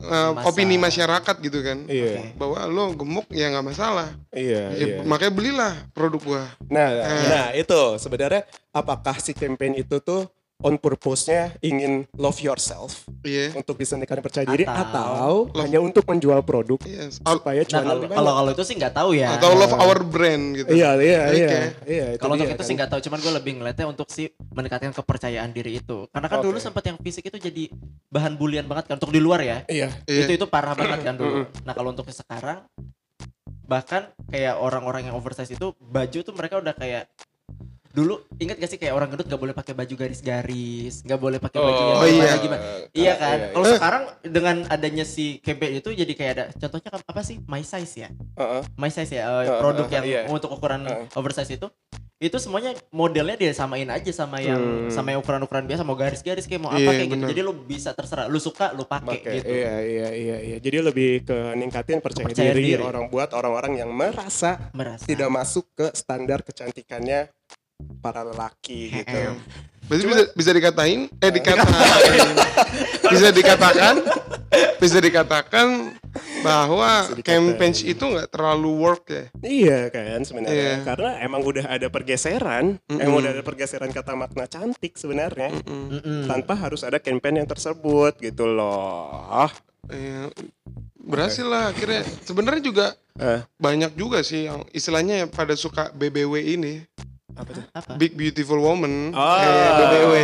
uh, 0.00 0.32
Masa. 0.32 0.46
opini 0.46 0.76
masyarakat 0.76 1.36
gitu 1.38 1.60
kan 1.60 1.84
iya 1.86 2.32
bahwa 2.32 2.64
lo 2.64 2.94
gemuk 2.94 3.28
ya 3.28 3.48
nggak 3.48 3.66
masalah 3.66 4.08
iya 4.30 4.72
Ya, 4.72 4.96
iya 4.96 5.02
makanya 5.02 5.32
belilah 5.32 5.72
produk 5.90 6.20
gua 6.20 6.44
Nah, 6.66 6.88
Eh. 6.90 7.26
nah 7.26 7.46
itu 7.52 7.80
sebenarnya 7.98 8.42
apakah 8.70 9.16
si 9.16 9.32
campaign 9.32 9.78
itu 9.78 9.96
tuh 9.98 10.24
on 10.62 10.78
purpose-nya 10.78 11.50
ingin 11.60 12.06
love 12.14 12.38
yourself 12.38 13.02
iya 13.26 13.50
untuk 13.58 13.74
bisa 13.74 13.98
meningkatkan 13.98 14.22
percaya 14.22 14.46
diri 14.46 14.62
Atau- 14.62 14.86
atau, 14.86 15.34
hanya 15.58 15.82
untuk 15.82 16.06
menjual 16.06 16.40
produk 16.46 16.78
yes. 16.86 17.18
supaya 17.18 17.66
Nah 17.66 17.68
cuan 17.68 17.84
kalau 18.06 18.32
kalau 18.38 18.50
itu 18.54 18.62
sih 18.62 18.74
nggak 18.78 18.94
tahu 18.94 19.10
ya. 19.18 19.34
atau 19.34 19.50
love 19.52 19.74
our 19.74 20.00
brand 20.06 20.54
gitu 20.54 20.70
Iya, 20.70 20.90
iya, 21.02 21.22
iya. 21.34 21.48
Iya, 21.84 22.06
itu 22.14 22.22
Kalau 22.22 22.38
untuk 22.38 22.46
dia 22.46 22.54
itu 22.54 22.62
kan. 22.62 22.68
sih 22.68 22.74
nggak 22.78 22.90
tahu, 22.90 23.00
cuman 23.04 23.18
gue 23.20 23.32
lebih 23.34 23.52
ngeliatnya 23.60 23.86
untuk 23.90 24.08
si 24.10 24.30
meningkatkan 24.54 24.90
kepercayaan 24.94 25.50
diri 25.52 25.78
itu. 25.78 26.08
Karena 26.10 26.26
kan 26.26 26.38
dulu 26.40 26.56
Oke. 26.58 26.64
sempat 26.64 26.82
yang 26.86 26.96
fisik 26.98 27.28
itu 27.28 27.38
jadi 27.38 27.64
bahan 28.08 28.34
bulian 28.34 28.64
banget 28.66 28.90
kan 28.90 28.96
untuk 28.98 29.12
di 29.12 29.20
luar 29.20 29.40
ya. 29.44 29.58
Iya. 29.68 29.88
Iya. 30.06 30.22
Itu 30.26 30.32
itu 30.42 30.46
parah 30.48 30.72
banget 30.74 31.02
kan 31.04 31.14
dulu. 31.18 31.44
Nah 31.66 31.72
kalau 31.76 31.92
untuk 31.92 32.06
sekarang 32.08 32.64
bahkan 33.64 34.12
kayak 34.28 34.60
orang-orang 34.60 35.08
yang 35.08 35.16
oversize 35.16 35.48
itu 35.48 35.72
baju 35.80 36.18
tuh 36.20 36.34
mereka 36.36 36.60
udah 36.60 36.76
kayak 36.76 37.08
dulu 37.94 38.18
ingat 38.36 38.58
gak 38.58 38.66
sih 38.66 38.76
kayak 38.76 38.90
orang 38.92 39.06
gendut 39.06 39.24
gak 39.24 39.38
boleh 39.38 39.54
pakai 39.54 39.70
baju 39.72 39.94
garis-garis, 39.94 41.00
nggak 41.00 41.14
boleh 41.16 41.38
pakai 41.38 41.58
baju 41.58 41.78
yang 41.80 41.94
Oh, 41.94 42.04
iya. 42.04 42.32
gimana. 42.36 42.62
Iya 42.90 43.12
kan? 43.14 43.38
iya, 43.38 43.48
Kalau 43.48 43.64
iya. 43.64 43.76
sekarang 43.78 44.02
dengan 44.20 44.56
adanya 44.66 45.04
si 45.04 45.38
campaign 45.38 45.78
itu 45.78 45.88
jadi 45.88 46.12
kayak 46.12 46.32
ada 46.32 46.44
contohnya 46.52 46.90
kan 46.90 47.00
apa 47.00 47.20
sih? 47.22 47.38
My 47.44 47.62
size 47.62 47.94
ya. 47.96 48.08
Heeh. 48.10 48.62
My 48.74 48.90
size 48.90 49.08
ya 49.08 49.22
eh, 49.22 49.46
Uh, 49.46 49.60
produk 49.60 49.86
uh, 49.86 49.92
yang 49.92 50.04
iya. 50.04 50.20
untuk 50.26 50.50
ukuran 50.50 50.82
Uh. 50.82 51.06
oversize 51.14 51.48
itu 51.48 51.70
itu 52.16 52.38
semuanya 52.38 52.72
modelnya 52.88 53.36
dia 53.36 53.52
samain 53.52 53.84
aja 53.86 54.08
sama 54.08 54.38
yang 54.38 54.56
Hmm. 54.56 54.88
sama 54.88 55.12
yang 55.12 55.20
ukuran-ukuran 55.20 55.62
biasa 55.62 55.82
mau 55.82 55.92
garis-garis 55.92 56.46
kayak 56.46 56.62
mau 56.62 56.70
Iya, 56.72 56.78
apa 56.80 56.90
kayak 56.90 57.04
gitu 57.04 57.14
bener. 57.20 57.28
jadi 57.30 57.40
lu 57.42 57.52
bisa 57.60 57.90
terserah 57.90 58.26
lu 58.26 58.38
suka 58.38 58.72
lu 58.72 58.86
pakai 58.86 59.18
Pakai. 59.20 59.32
gitu 59.36 59.50
Iya, 59.50 59.74
iya, 59.82 60.08
iya, 60.10 60.36
iya. 60.40 60.56
Jadi 60.56 60.76
lebih 60.80 61.10
ke 61.22 61.36
ningkatin 61.52 61.98
percaya, 62.00 62.24
Percaya 62.24 62.50
diri, 62.50 62.74
diri. 62.74 62.80
orang 62.80 63.06
buat 63.06 63.28
orang-orang 63.30 63.76
yang 63.76 63.90
merasa 63.92 64.72
merasa 64.72 65.04
tidak 65.04 65.28
masuk 65.28 65.68
ke 65.74 65.90
standar 65.92 66.40
kecantikannya 66.40 67.28
para 67.98 68.22
lelaki 68.22 68.90
gitu. 68.92 69.20
Berarti 69.84 70.04
bisa 70.08 70.22
bisa 70.32 70.50
dikatain 70.50 71.00
eh 71.20 71.28
dikatakan 71.28 71.76
bisa 73.12 73.28
dikatakan 73.30 73.94
bisa 74.80 74.96
dikatakan 74.96 75.92
bahwa 76.40 77.08
Bisa 77.12 77.20
campaigns 77.20 77.80
itu 77.82 78.00
nggak 78.00 78.32
terlalu 78.32 78.70
work 78.80 79.04
ya 79.08 79.24
Iya 79.40 79.78
kan 79.88 80.24
sebenarnya 80.24 80.80
Iya. 80.80 80.84
karena 80.84 81.10
emang 81.20 81.42
udah 81.42 81.64
ada 81.68 81.88
pergeseran, 81.88 82.80
Mm-mm. 82.80 83.00
emang 83.00 83.16
udah 83.20 83.32
ada 83.36 83.42
pergeseran 83.42 83.90
kata 83.90 84.12
makna 84.14 84.44
cantik 84.46 84.96
sebenarnya 84.96 85.52
Mm-mm. 85.52 86.00
Mm-mm. 86.00 86.20
tanpa 86.28 86.56
harus 86.56 86.80
ada 86.80 86.96
campaign 86.96 87.44
yang 87.44 87.48
tersebut 87.48 88.16
gitu 88.20 88.48
loh. 88.48 89.48
Iya, 89.84 90.32
berhasil 90.96 91.44
lah 91.44 91.72
akhirnya 91.72 92.00
sebenarnya 92.24 92.62
juga 92.64 92.86
Eh, 93.14 93.46
banyak 93.62 93.94
juga 93.94 94.26
sih 94.26 94.50
yang 94.50 94.66
istilahnya 94.74 95.22
yang 95.22 95.30
pada 95.30 95.54
suka 95.54 95.94
BBW 95.94 96.58
ini 96.58 96.82
apa 97.34 97.50
tuh? 97.50 97.64
apa 97.68 97.90
Big 97.94 98.12
Beautiful 98.12 98.58
Woman 98.58 99.10
Oh, 99.10 99.36
kayak 99.36 99.72
BBW 99.74 100.14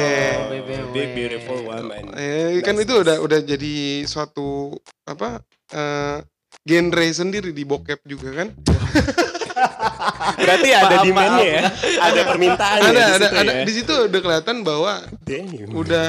BBW. 0.49 0.87
Big 0.91 1.11
beautiful 1.13 1.59
woman. 1.63 2.03
eh, 2.15 2.59
kan 2.61 2.75
Nice, 2.75 2.85
itu 2.85 2.95
udah 2.97 3.17
udah 3.19 3.39
jadi 3.41 3.75
suatu 4.05 4.75
apa 5.05 5.43
eh, 5.69 6.19
genre 6.63 7.07
sendiri 7.11 7.51
di 7.51 7.63
bokep 7.63 8.03
juga 8.05 8.31
kan 8.37 8.49
Berarti 10.33 10.69
ada 10.73 10.97
Maaf, 10.97 11.05
demandnya 11.05 11.45
ya, 11.45 11.63
ada 12.01 12.21
permintaan 12.25 12.79
ada 12.81 12.91
ya 12.91 13.07
di 13.07 13.13
ada 13.13 13.13
situ 13.21 13.37
ada 13.37 13.53
ya. 13.53 13.63
di 13.63 13.73
situ 13.73 13.93
udah 14.09 14.21
kelihatan 14.21 14.57
bahwa 14.63 14.93
Damn. 15.21 15.71
udah 15.71 16.07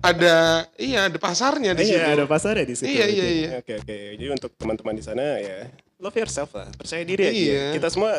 ada 0.00 0.34
iya 0.76 1.00
ada 1.04 1.18
pasarnya 1.18 1.72
di 1.72 1.84
situ 1.84 1.98
Iya, 1.98 2.14
ada 2.14 2.24
pasarnya 2.24 2.64
di 2.64 2.74
situ. 2.74 2.86
Iya, 2.88 3.04
iya, 3.04 3.24
berarti. 3.24 3.34
iya. 3.34 3.48
Oke, 3.58 3.72
oke. 3.76 3.96
Jadi 4.14 4.24
untuk 4.30 4.50
teman-teman 4.54 4.94
di 4.94 5.02
sana 5.02 5.22
ya, 5.36 5.66
love 5.98 6.14
yourself 6.14 6.50
lah, 6.52 6.68
percaya 6.72 7.02
diri 7.02 7.22
aja. 7.24 7.34
Iya. 7.34 7.64
Kita 7.74 7.88
semua 7.88 8.12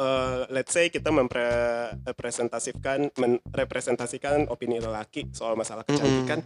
eh, 0.00 0.48
let's 0.48 0.72
say 0.72 0.88
kita 0.88 1.12
mempresentasikan 1.12 3.12
merepresentasikan 3.14 4.48
opini 4.48 4.80
lelaki 4.80 5.28
soal 5.30 5.54
masalah 5.54 5.84
kecantikan. 5.84 6.40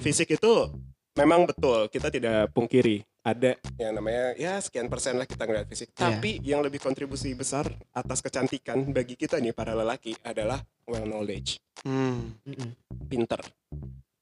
Fisik 0.00 0.32
itu 0.32 0.72
memang 1.14 1.44
betul, 1.44 1.92
kita 1.92 2.08
tidak 2.08 2.50
pungkiri. 2.50 3.04
ada 3.24 3.56
yang 3.80 3.96
namanya 3.96 4.36
ya 4.36 4.60
sekian 4.60 4.92
persen 4.92 5.16
lah 5.16 5.24
kita 5.24 5.48
ngeliat 5.48 5.64
fisik. 5.64 5.96
Iya. 5.96 6.12
Tapi 6.12 6.44
yang 6.44 6.60
lebih 6.60 6.76
kontribusi 6.76 7.32
besar 7.32 7.64
atas 7.96 8.20
kecantikan 8.20 8.92
bagi 8.92 9.16
kita 9.16 9.40
nih 9.40 9.56
para 9.56 9.72
lelaki 9.72 10.12
adalah 10.20 10.60
well 10.84 11.08
knowledge, 11.08 11.56
Hmm. 11.88 12.36
Mm-mm. 12.44 12.76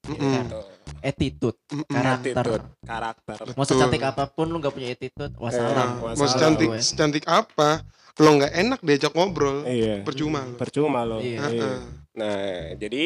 Mm-mm. 0.05 0.33
gitu. 0.41 0.59
Attitude, 0.99 1.57
Mm-mm. 1.65 1.87
karakter. 1.89 2.31
attitude, 2.33 2.63
karakter. 2.81 3.35
Mau 3.53 3.63
secantik 3.63 4.01
apa 4.01 4.23
pun 4.25 4.47
lu 4.47 4.57
gak 4.57 4.71
punya 4.71 4.89
attitude, 4.89 5.31
wassalam. 5.37 5.99
Eh, 6.01 6.15
Mau 6.15 6.27
secantik 6.27 6.67
gue. 6.69 6.79
secantik 6.79 7.23
apa? 7.25 7.83
Lo 8.15 8.29
nggak 8.33 8.53
enak 8.53 8.79
diajak 8.79 9.11
ngobrol, 9.11 9.63
Iya. 9.63 10.03
percuma 10.03 10.43
lo. 10.43 10.55
Percuma 10.55 11.01
loh. 11.01 11.17
Iya. 11.17 11.39
Iya. 11.41 11.49
Heeh. 11.49 11.77
Nah, 12.13 12.39
jadi 12.77 13.03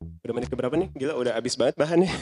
udah 0.00 0.32
menit 0.32 0.48
keberapa 0.48 0.74
nih? 0.74 0.88
Gila 0.92 1.14
udah 1.14 1.32
habis 1.34 1.54
banget 1.54 1.74
bahannya. 1.76 2.10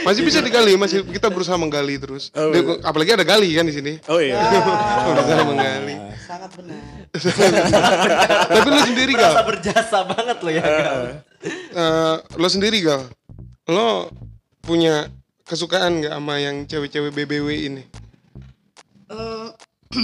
Masih 0.00 0.22
bisa 0.22 0.40
digali, 0.40 0.74
masih 0.74 1.04
kita 1.04 1.28
berusaha 1.28 1.54
menggali 1.54 1.96
terus. 1.96 2.32
Oh, 2.32 2.50
Dia- 2.50 2.64
iya. 2.64 2.74
apalagi 2.82 3.10
ada 3.12 3.22
gali 3.22 3.52
kan 3.52 3.62
di 3.62 3.72
sini. 3.72 3.92
Oh 4.06 4.18
iya. 4.18 4.40
Berusaha 5.08 5.42
menggali. 5.44 5.94
Sangat 6.18 6.50
benar. 6.52 6.80
Tapi 8.50 8.66
lo 8.66 8.80
sendiri 8.82 9.12
gal, 9.12 9.32
Merasa 9.32 9.44
berjasa 9.44 9.98
banget 10.04 10.36
lo 10.38 10.50
ya. 10.50 10.62
Gal. 10.62 11.02
Eh, 11.46 12.16
lo 12.34 12.48
sendiri 12.50 12.82
gal, 12.82 13.06
lo 13.70 14.10
punya 14.58 15.06
kesukaan 15.46 16.02
nggak 16.02 16.14
sama 16.18 16.34
yang 16.42 16.66
cewek-cewek 16.66 17.14
BBW 17.14 17.48
ini? 17.70 17.82
Eh, 19.06 19.48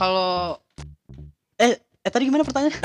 kalau 0.00 0.56
eh 1.60 1.76
eh 1.76 2.10
tadi 2.10 2.24
gimana 2.24 2.48
pertanyaan? 2.48 2.72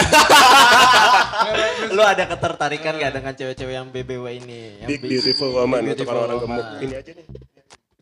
lu 1.96 2.04
ada 2.04 2.28
ketertarikan 2.28 3.00
gak 3.00 3.14
dengan 3.16 3.34
cewek-cewek 3.38 3.74
yang 3.74 3.88
BBW 3.88 4.26
ini? 4.44 4.84
Yang 4.84 4.90
Big 4.92 5.02
beautiful 5.08 5.56
woman 5.56 5.88
untuk 5.88 6.04
beautiful 6.04 6.20
orang-orang 6.20 6.40
gemuk. 6.44 6.66
Ini 6.84 6.94
aja 7.00 7.12
nih. 7.16 7.26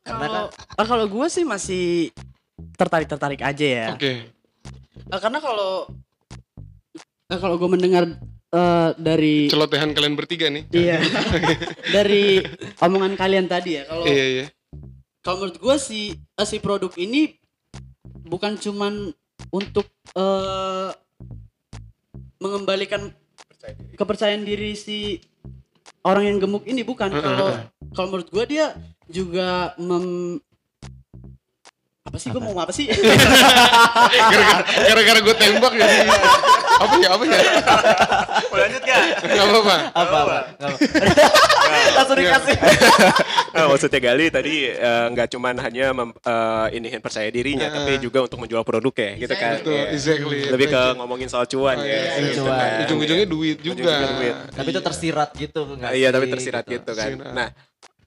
Karena 0.01 0.25
kan 0.25 0.33
Kalau 0.33 0.45
ah, 0.81 0.85
kalau 0.89 1.05
gue 1.05 1.27
sih 1.29 1.45
masih 1.45 2.09
tertarik 2.73 3.05
tertarik 3.05 3.41
aja 3.45 3.65
ya. 3.65 3.87
Oke. 3.93 4.33
Eh, 4.97 5.19
karena 5.21 5.37
kalau 5.37 5.85
eh, 7.29 7.37
kalau 7.37 7.61
gue 7.61 7.69
mendengar 7.69 8.09
eh, 8.51 8.89
dari 8.99 9.47
Celotehan 9.47 9.95
kalian 9.95 10.15
bertiga 10.15 10.47
nih. 10.51 10.63
iya 10.71 10.99
dari 11.95 12.43
omongan 12.79 13.15
kalian 13.15 13.47
tadi 13.47 13.79
ya 13.79 13.83
kalau 13.87 14.05
Iya 14.05 14.25
iya. 14.27 14.45
kalau 15.21 15.35
menurut 15.43 15.57
gue 15.57 15.75
si 15.79 16.01
eh, 16.15 16.47
si 16.47 16.57
produk 16.59 16.91
ini 16.95 17.35
bukan 18.27 18.55
cuman 18.55 19.11
untuk 19.51 19.87
eh, 20.15 20.89
mengembalikan 22.41 23.13
kepercayaan 23.93 24.41
diri 24.41 24.73
si 24.73 25.21
orang 26.01 26.25
yang 26.33 26.37
gemuk 26.41 26.65
ini 26.65 26.81
bukan 26.81 27.13
kalau 27.13 27.53
kalau 27.93 28.07
menurut 28.09 28.29
gue 28.33 28.45
dia 28.49 28.73
juga 29.05 29.77
mem 29.77 30.37
apa 32.01 32.17
sih 32.17 32.33
gue 32.33 32.41
mau 32.41 32.57
apa 32.57 32.73
sih 32.73 32.89
Gara-gara 32.89 34.61
gara-gara 34.89 35.19
gue 35.21 35.35
tembak 35.37 35.73
jadi 35.77 35.97
apa 36.81 36.93
ya 36.97 37.09
apa 37.13 37.23
ya? 37.29 37.37
Mau 38.49 38.57
lanjut 38.57 38.81
gak? 38.81 39.01
Gak 39.21 39.43
apa-apa. 39.45 39.75
apa 39.93 40.15
apa? 40.17 40.37
Langsung 41.93 42.17
dikasih. 42.17 42.57
Nah, 43.53 43.65
maksudnya 43.69 43.99
Gali 44.01 44.25
tadi 44.33 44.65
eh, 44.65 45.05
nggak 45.13 45.27
cuman 45.29 45.61
hanya 45.61 45.93
mem, 45.93 46.09
eh, 46.09 46.67
iniin 46.73 46.97
percaya 46.97 47.29
dirinya, 47.29 47.69
Heeh. 47.69 47.85
tapi 47.85 48.01
juga 48.01 48.25
untuk 48.25 48.41
menjual 48.41 48.65
produk 48.65 48.89
ya, 48.97 49.11
gitu 49.21 49.35
kan? 49.37 49.61
Betul, 49.61 49.77
Iya. 49.77 49.85
exactly. 49.93 50.39
Lebih 50.49 50.67
ke 50.73 50.81
ngomongin 50.97 51.29
soal 51.29 51.45
cuan 51.45 51.77
Oh, 51.77 51.85
ya. 51.85 52.01
iya, 52.17 52.33
gitu 52.33 52.41
cuan. 52.41 52.57
kan. 52.57 52.81
Ujung-ujungnya 52.89 53.27
duit 53.29 53.57
juga. 53.61 53.93
Duit. 54.17 54.35
Tapi 54.49 54.67
itu 54.73 54.81
tersirat 54.81 55.29
gitu 55.37 55.61
Nah, 55.69 55.75
nggak 55.77 55.91
iya, 55.93 56.09
tapi 56.09 56.25
tersirat 56.33 56.63
gitu, 56.65 56.91
kan. 56.97 57.07
Tersirat. 57.13 57.33
Nah, 57.37 57.47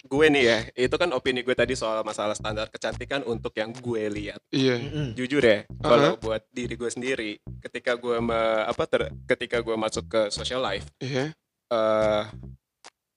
gue 0.05 0.27
nih 0.29 0.45
ya, 0.45 0.59
itu 0.79 0.95
kan 0.95 1.09
opini 1.11 1.41
gue 1.41 1.53
tadi 1.53 1.73
soal 1.73 2.01
masalah 2.01 2.33
standar 2.33 2.69
kecantikan 2.69 3.25
untuk 3.25 3.51
yang 3.53 3.73
gue 3.73 4.05
lihat. 4.07 4.41
Iya. 4.49 4.77
Mm-mm. 4.77 5.07
Jujur 5.13 5.41
ya, 5.41 5.65
kalau 5.79 6.13
Uh-huh. 6.13 6.21
buat 6.21 6.43
diri 6.51 6.75
gue 6.75 6.87
sendiri, 6.87 7.31
ketika 7.61 7.95
gue 7.95 8.17
me- 8.19 8.37
apa 8.63 8.85
ter- 8.85 9.13
ketika 9.27 9.59
gue 9.59 9.73
masuk 9.75 10.05
ke 10.05 10.21
social 10.29 10.61
life, 10.61 10.85
Iya. 10.99 11.33
eh 11.67 12.23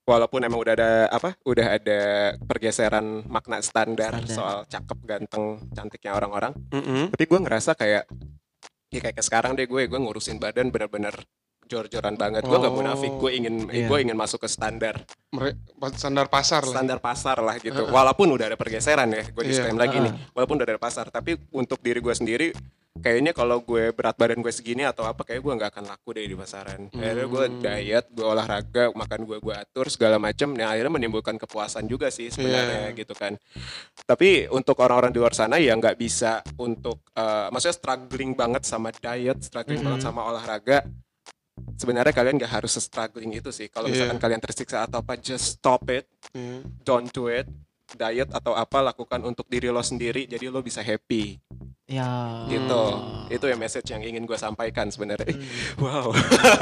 walaupun 0.04 0.40
emang 0.40 0.58
udah 0.58 0.74
ada 0.74 0.92
apa 1.10 1.36
udah 1.44 1.68
ada 1.76 2.00
pergeseran 2.42 3.28
makna 3.28 3.60
standar, 3.60 4.16
Standar. 4.16 4.32
soal 4.32 4.58
cakep 4.66 4.98
ganteng 5.04 5.46
cantiknya 5.70 6.16
orang-orang 6.16 6.56
Mm-mm. 6.72 7.12
tapi 7.12 7.28
gue 7.28 7.40
ngerasa 7.42 7.76
kayak 7.76 8.08
ya 8.88 9.00
kayak 9.04 9.20
sekarang 9.20 9.52
deh 9.54 9.68
gue 9.68 9.84
gue 9.84 10.00
ngurusin 10.00 10.40
badan 10.40 10.72
bener-bener 10.72 11.12
jor-joran 11.68 12.16
banget 12.16 12.42
gue 12.42 12.58
gak 12.58 12.68
Oh. 12.68 12.76
munafik 12.76 13.12
gue 13.14 13.32
ingin 13.34 13.56
Iya. 13.68 13.86
gue 13.86 13.98
ingin 14.02 14.16
masuk 14.16 14.42
ke 14.42 14.50
standar 14.50 15.04
standar 15.94 16.26
pasar 16.26 16.64
lah. 16.64 16.72
standar 16.72 17.00
pasar 17.00 17.38
lah 17.40 17.56
gitu 17.58 17.86
walaupun 17.88 18.28
udah 18.30 18.48
ada 18.48 18.58
pergeseran 18.58 19.12
ya 19.12 19.24
gue 19.26 19.38
Iya. 19.38 19.50
disclaim 19.52 19.78
lagi 19.78 19.98
nih 20.00 20.14
walaupun 20.32 20.56
udah 20.56 20.68
ada 20.68 20.80
pasar 20.80 21.06
tapi 21.08 21.36
untuk 21.52 21.78
diri 21.78 22.00
gue 22.00 22.12
sendiri 22.12 22.48
kayaknya 22.98 23.30
kalau 23.30 23.62
gue 23.62 23.94
berat 23.94 24.18
badan 24.18 24.42
gue 24.42 24.50
segini 24.50 24.82
atau 24.82 25.06
apa 25.06 25.22
kayak 25.22 25.38
gue 25.38 25.54
nggak 25.54 25.70
akan 25.70 25.86
laku 25.86 26.18
deh 26.18 26.26
di 26.26 26.34
pasaran 26.34 26.90
akhirnya 26.90 27.28
gue 27.28 27.46
Hmm. 27.46 27.60
diet 27.62 28.06
gue 28.10 28.26
olahraga 28.26 28.90
makan 28.92 29.20
gue 29.24 29.38
gue 29.38 29.54
atur 29.54 29.86
segala 29.88 30.18
macem 30.18 30.50
nah 30.50 30.74
akhirnya 30.74 30.90
menimbulkan 30.90 31.38
kepuasan 31.38 31.86
juga 31.86 32.10
sih 32.10 32.28
sebenarnya 32.28 32.90
Iya. 32.90 32.98
gitu 32.98 33.14
kan 33.14 33.38
tapi 34.02 34.50
untuk 34.50 34.80
orang-orang 34.80 35.12
di 35.12 35.20
luar 35.20 35.30
sana 35.32 35.58
ya 35.58 35.74
nggak 35.74 35.94
bisa 35.94 36.42
untuk 36.58 37.06
eh, 37.14 37.48
maksudnya 37.48 37.76
struggling 37.76 38.34
banget 38.34 38.64
sama 38.64 38.90
diet 38.90 39.38
struggling 39.42 39.78
Mhm. 39.78 39.86
banget 39.86 40.02
sama 40.02 40.22
olahraga 40.26 40.82
sebenarnya 41.78 42.12
kalian 42.12 42.36
nggak 42.36 42.52
harus 42.52 42.76
struggling 42.76 43.32
itu 43.32 43.50
sih 43.50 43.70
kalau 43.70 43.86
Iya. 43.86 44.04
misalkan 44.04 44.18
kalian 44.18 44.42
tersiksa 44.42 44.84
atau 44.84 45.00
apa 45.00 45.16
just 45.16 45.56
stop 45.56 45.88
it 45.88 46.04
Iya. 46.34 46.66
don't 46.82 47.08
do 47.10 47.28
it 47.28 47.46
diet 47.90 48.28
atau 48.30 48.52
apa 48.52 48.84
lakukan 48.84 49.22
untuk 49.24 49.46
diri 49.46 49.70
lo 49.70 49.80
sendiri 49.80 50.26
jadi 50.26 50.50
lo 50.50 50.60
bisa 50.60 50.82
happy 50.82 51.38
Ya. 51.88 52.44
gitu 52.52 52.84
Hmm. 52.92 53.32
itu 53.32 53.48
ya 53.48 53.56
message 53.56 53.88
yang 53.88 54.04
ingin 54.04 54.22
gue 54.22 54.36
sampaikan 54.36 54.92
sebenarnya 54.92 55.32
Ih, 55.32 55.40
wow 55.80 56.12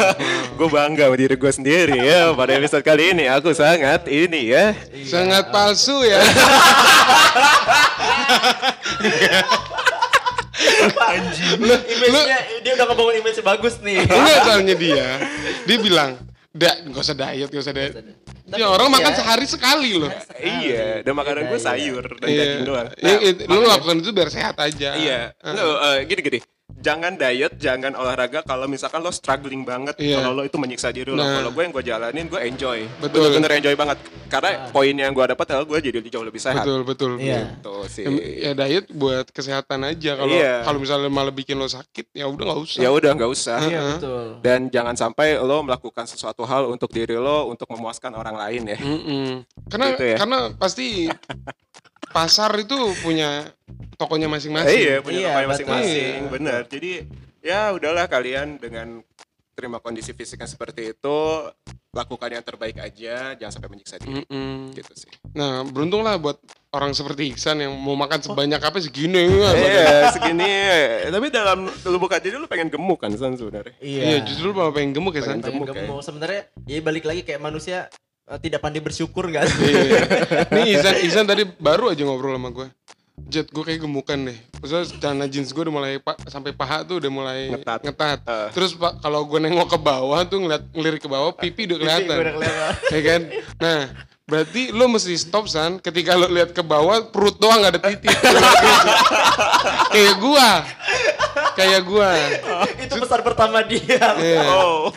gue 0.61 0.67
bangga 0.69 1.09
sama 1.09 1.17
diri 1.17 1.33
gue 1.33 1.49
sendiri 1.49 1.97
ya 1.97 2.29
pada 2.31 2.53
episode 2.53 2.85
kali 2.85 3.09
ini 3.09 3.25
aku 3.25 3.49
sangat 3.49 4.05
ini 4.05 4.53
ya 4.53 4.77
Sangat 5.01 5.49
palsu 5.49 5.97
ya. 6.03 6.21
Image-nya 11.85 12.37
dia 12.61 12.71
udah 12.73 12.85
ngebangun 12.87 13.15
image 13.19 13.39
bagus 13.41 13.75
nih. 13.81 13.99
Enggak 14.01 14.39
soalnya 14.43 14.75
dia. 14.75 15.07
Dia 15.65 15.77
bilang, 15.77 16.11
"Dak, 16.51 16.75
nggak 16.85 17.01
usah 17.01 17.15
diet, 17.15 17.49
nggak 17.49 17.63
usah 17.63 17.75
diet." 17.75 17.93
Tapi 18.45 18.61
Ya 18.61 18.69
orang 18.69 18.87
iya. 18.87 18.95
makan 18.95 19.13
sehari 19.17 19.45
sekali 19.49 19.91
loh. 19.97 20.11
iya 20.37 21.01
dan 21.01 21.17
makanan 21.17 21.49
gue 21.49 21.57
Iya, 21.57 21.65
iya. 21.65 21.65
sayur 21.65 22.05
dan 22.15 22.27
Iya. 22.29 22.41
daging 22.45 22.63
doang 22.63 22.87
Ya, 22.93 23.13
Nah, 23.41 23.55
lu 23.57 23.65
lakukan 23.65 23.95
itu 23.99 24.11
biar 24.13 24.29
sehat 24.29 24.55
aja. 24.61 24.89
Iya, 24.93 25.33
Nggak, 25.33 25.65
eh, 25.65 25.99
gini-gini. 26.05 26.39
Jangan 26.85 27.17
diet, 27.17 27.57
jangan 27.57 27.97
olahraga 27.97 28.45
kalau 28.45 28.69
misalkan 28.69 29.01
lo 29.01 29.09
struggling 29.09 29.65
banget, 29.65 29.97
Iya. 29.97 30.21
kalau 30.21 30.31
lo 30.31 30.43
itu 30.43 30.53
menyiksa 30.55 30.93
diri 30.93 31.09
lo. 31.09 31.17
Nah. 31.17 31.35
Kalau 31.35 31.49
gue 31.49 31.61
yang 31.61 31.73
gue 31.73 31.81
jalanin, 31.83 32.25
gue 32.25 32.37
enjoy. 32.39 32.85
Betul. 32.99 33.25
Bener-bener 33.25 33.51
enjoy 33.57 33.73
banget. 33.73 33.97
Karena 34.25 34.49
poin 34.69 34.93
yang 34.93 35.09
gue 35.09 35.25
dapat 35.25 35.45
adalah 35.47 35.65
gue 35.65 35.79
jadi 35.81 35.97
jauh 36.05 36.21
lebih 36.21 36.37
sehat. 36.37 36.61
Betul, 36.61 36.85
betul. 36.85 37.11
Iya. 37.17 37.57
Gitu 37.57 37.75
sih. 37.89 38.03
Ya, 38.05 38.13
ya 38.45 38.51
diet 38.55 38.85
buat 38.91 39.25
kesehatan 39.27 39.81
aja. 39.83 40.13
Kalau 40.13 40.29
Iya. 40.31 40.61
kalau 40.61 40.77
misalnya 40.77 41.09
malah 41.09 41.33
bikin 41.33 41.57
lo 41.57 41.65
sakit, 41.65 42.13
ya 42.13 42.29
udah 42.29 42.43
nggak 42.45 42.61
usah. 42.61 42.79
Ya 42.79 42.89
udah 42.91 43.09
nggak 43.11 43.31
usah. 43.31 43.57
Iya 43.63 43.81
Heeh. 43.81 43.93
betul. 43.97 44.25
Dan 44.39 44.59
jangan 44.69 44.93
sampai 44.93 45.27
lo 45.37 45.57
melakukan 45.61 46.05
sesuatu 46.05 46.45
hal 46.45 46.69
untuk 46.69 46.89
diri 46.89 47.15
lo 47.15 47.49
untuk 47.49 47.65
memuaskan 47.67 48.13
orang 48.13 48.37
lain 48.37 48.61
ya. 48.67 48.77
Mm-mm. 48.77 49.41
Karena 49.65 49.87
Gitu 49.91 50.05
ya. 50.05 50.17
karena 50.21 50.37
pasti 50.53 51.09
pasar 52.07 52.51
itu 52.55 52.75
punya 52.99 53.49
tokonya 53.95 54.27
Eh, 54.27 54.31
masing-masing. 54.31 54.77
iya, 54.77 54.95
punya 54.99 55.19
Iya, 55.19 55.31
betul. 55.33 55.49
masing-masing, 55.49 56.19
Iya. 56.21 56.29
bener. 56.29 56.61
Jadi 56.67 56.91
ya 57.39 57.59
udahlah 57.71 58.05
kalian 58.05 58.57
dengan 58.57 58.99
terima 59.51 59.79
kondisi 59.79 60.11
fisik 60.11 60.37
yang 60.37 60.51
seperti 60.51 60.91
itu, 60.91 61.19
lakukan 61.95 62.27
yang 62.27 62.43
terbaik 62.43 62.75
aja, 62.75 63.39
jangan 63.39 63.53
sampai 63.53 63.71
menyiksa 63.71 63.95
diri. 63.97 64.19
Mm-mm. 64.21 64.75
Gitu 64.75 64.91
sih. 64.93 65.11
Nah, 65.31 65.63
beruntung 65.63 66.03
lah 66.03 66.19
buat 66.19 66.35
orang 66.75 66.91
seperti 66.91 67.31
Iksan 67.31 67.63
yang 67.63 67.71
mau 67.71 67.95
makan 67.95 68.19
sebanyak 68.19 68.59
apa 68.59 68.83
segini. 68.83 69.31
Iya, 69.31 70.11
segini. 70.11 70.51
Tapi 71.07 71.27
dalam 71.31 71.71
lubuk 71.87 72.11
hati 72.11 72.35
lu 72.35 72.51
pengen 72.51 72.67
gemuk 72.67 72.99
kan 72.99 73.15
San 73.15 73.39
sebenarnya. 73.39 73.79
Iya, 73.79 74.27
justru 74.27 74.51
malah 74.51 74.75
pengen 74.75 74.91
gemuk 74.91 75.15
ya, 75.15 75.23
San. 75.23 75.39
Pengen 75.39 75.43
Pengen 75.45 75.59
gemuk 75.63 75.71
ya. 75.71 75.87
gemuk. 75.87 76.01
Sebenarnya 76.03 76.41
ya 76.67 76.79
balik 76.83 77.07
lagi 77.07 77.23
kayak 77.23 77.39
manusia 77.39 77.87
eh, 77.87 77.87
tidak 78.41 78.59
pandai 78.61 78.81
bersyukur 78.81 79.29
gak 79.29 79.45
sih? 79.53 79.69
Iya. 79.69 80.01
Nih 80.57 80.65
Izan, 80.73 80.95
Izan 81.05 81.25
tadi 81.29 81.45
baru 81.45 81.93
aja 81.93 82.01
ngobrol 82.01 82.33
sama 82.33 82.49
gue. 82.49 82.67
Jet, 83.15 83.47
gue 83.47 83.63
kayak 83.63 83.85
gemukan 83.85 84.27
deh. 84.27 84.37
Maksudnya 84.59 84.85
celana 84.99 85.25
jeans 85.31 85.53
gue 85.55 85.63
udah 85.63 85.71
mulai 85.73 85.93
pa- 86.03 86.19
sampai 86.27 86.51
paha 86.51 86.83
tuh 86.83 86.99
udah 86.99 87.11
mulai 87.13 87.47
Ngetat. 87.53 87.85
Eh. 88.27 88.49
Terus 88.51 88.75
pak 88.75 88.99
kalau 88.99 89.23
gue 89.23 89.39
nengok 89.39 89.71
ke 89.71 89.79
bawah 89.79 90.19
tuh 90.27 90.43
ngeliat 90.43 90.67
ngelirik 90.75 91.01
ke 91.05 91.09
bawah, 91.09 91.31
pipi 91.31 91.63
udah 91.69 91.77
kelihatan. 91.79 92.17
Udah 92.17 92.33
kelihatan. 92.35 92.73
ya 92.97 93.01
kan? 93.05 93.21
Nah, 93.61 93.79
berarti 94.27 94.61
lo 94.75 94.85
mesti 94.91 95.15
stop 95.15 95.47
san. 95.47 95.79
Ketika 95.79 96.17
lo 96.19 96.27
lihat 96.27 96.51
ke 96.51 96.59
bawah, 96.59 97.07
perut 97.07 97.39
doang 97.39 97.63
gak 97.63 97.79
ada 97.79 97.81
titik. 97.87 98.09
kayak 99.95 100.15
gua, 100.19 100.49
kayak 101.55 101.81
gua. 101.87 102.09
Itu 102.83 102.93
pesan 102.99 103.21
pertama 103.23 103.63
dia. 103.63 104.01
Iya. 104.19 104.43
Oh. 104.43 104.91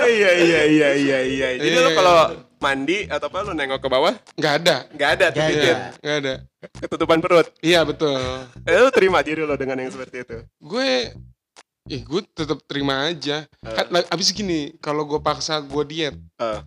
Iya 0.00 0.30
iya 0.34 0.60
iya 0.64 0.88
iya 0.94 1.18
iya. 1.22 1.48
Jadi 1.56 1.68
Iya. 1.70 1.80
lo 1.80 1.90
kalau 1.92 2.14
mandi 2.58 3.06
atau 3.06 3.26
apa 3.26 3.38
lu 3.40 3.52
nengok 3.52 3.78
ke 3.78 3.88
bawah? 3.88 4.14
nggak 4.34 4.54
ada 4.58 4.76
Nggak 4.90 5.10
ada 5.12 5.26
tuh 5.28 5.38
Nggak 5.38 5.50
dikit. 5.52 5.76
ada. 6.02 6.34
Ketutupan 6.76 7.18
perut. 7.18 7.46
iya 7.60 7.80
betul 7.82 8.18
Eh, 8.62 8.74
lu 8.74 8.90
terima 8.90 9.20
diri 9.20 9.42
lo 9.42 9.54
dengan 9.54 9.78
yang 9.78 9.88
seperti 9.88 10.16
itu. 10.20 10.36
gue 10.58 10.90
eh 11.86 12.00
gue 12.00 12.20
tetap 12.28 12.60
terima 12.64 13.06
aja 13.06 13.48
kan 13.62 13.86
la- 13.88 14.08
abis 14.08 14.28
gini 14.30 14.76
kalau 14.76 15.04
gue 15.04 15.16
paksa 15.18 15.56
gue 15.58 15.84
diet 15.84 16.12
Eh. 16.36 16.60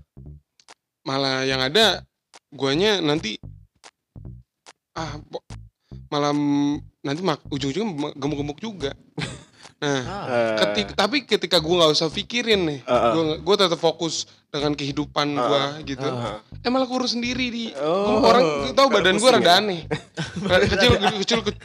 malah 1.02 1.44
yang 1.44 1.60
ada 1.60 2.02
guanya 2.50 2.98
nanti 3.00 3.38
ah 4.92 5.20
malam 6.08 6.38
nanti 7.00 7.22
mak 7.22 7.40
ujung-ujungnya 7.48 7.88
gemuk-gemuk 8.14 8.58
juga 8.58 8.92
nah 9.82 9.98
Ah, 10.00 10.26
Eh, 10.30 10.54
ketik 10.56 10.88
tapi 10.94 11.26
ketika 11.26 11.58
gue 11.58 11.74
nggak 11.74 11.92
usah 11.92 12.08
pikirin 12.08 12.62
nih 12.64 12.80
Eh, 12.80 12.94
eh. 12.94 13.12
gue 13.12 13.24
gue 13.42 13.56
tetap 13.58 13.76
fokus 13.78 14.24
dengan 14.48 14.72
kehidupan 14.72 15.28
Eh, 15.28 15.42
gue 15.42 15.62
gitu. 15.90 16.06
Eh. 16.06 16.38
eh 16.60 16.70
malah 16.70 16.86
kurus 16.86 17.12
sendiri 17.12 17.50
di. 17.50 17.66
Oh, 17.76 18.22
orang 18.22 18.46
tahu 18.72 18.88
badan 18.88 19.18
gue 19.18 19.30
rada 19.32 19.58
aneh 19.58 19.90
kecil 20.68 20.92
kecil 21.18 21.40
ke- 21.42 21.58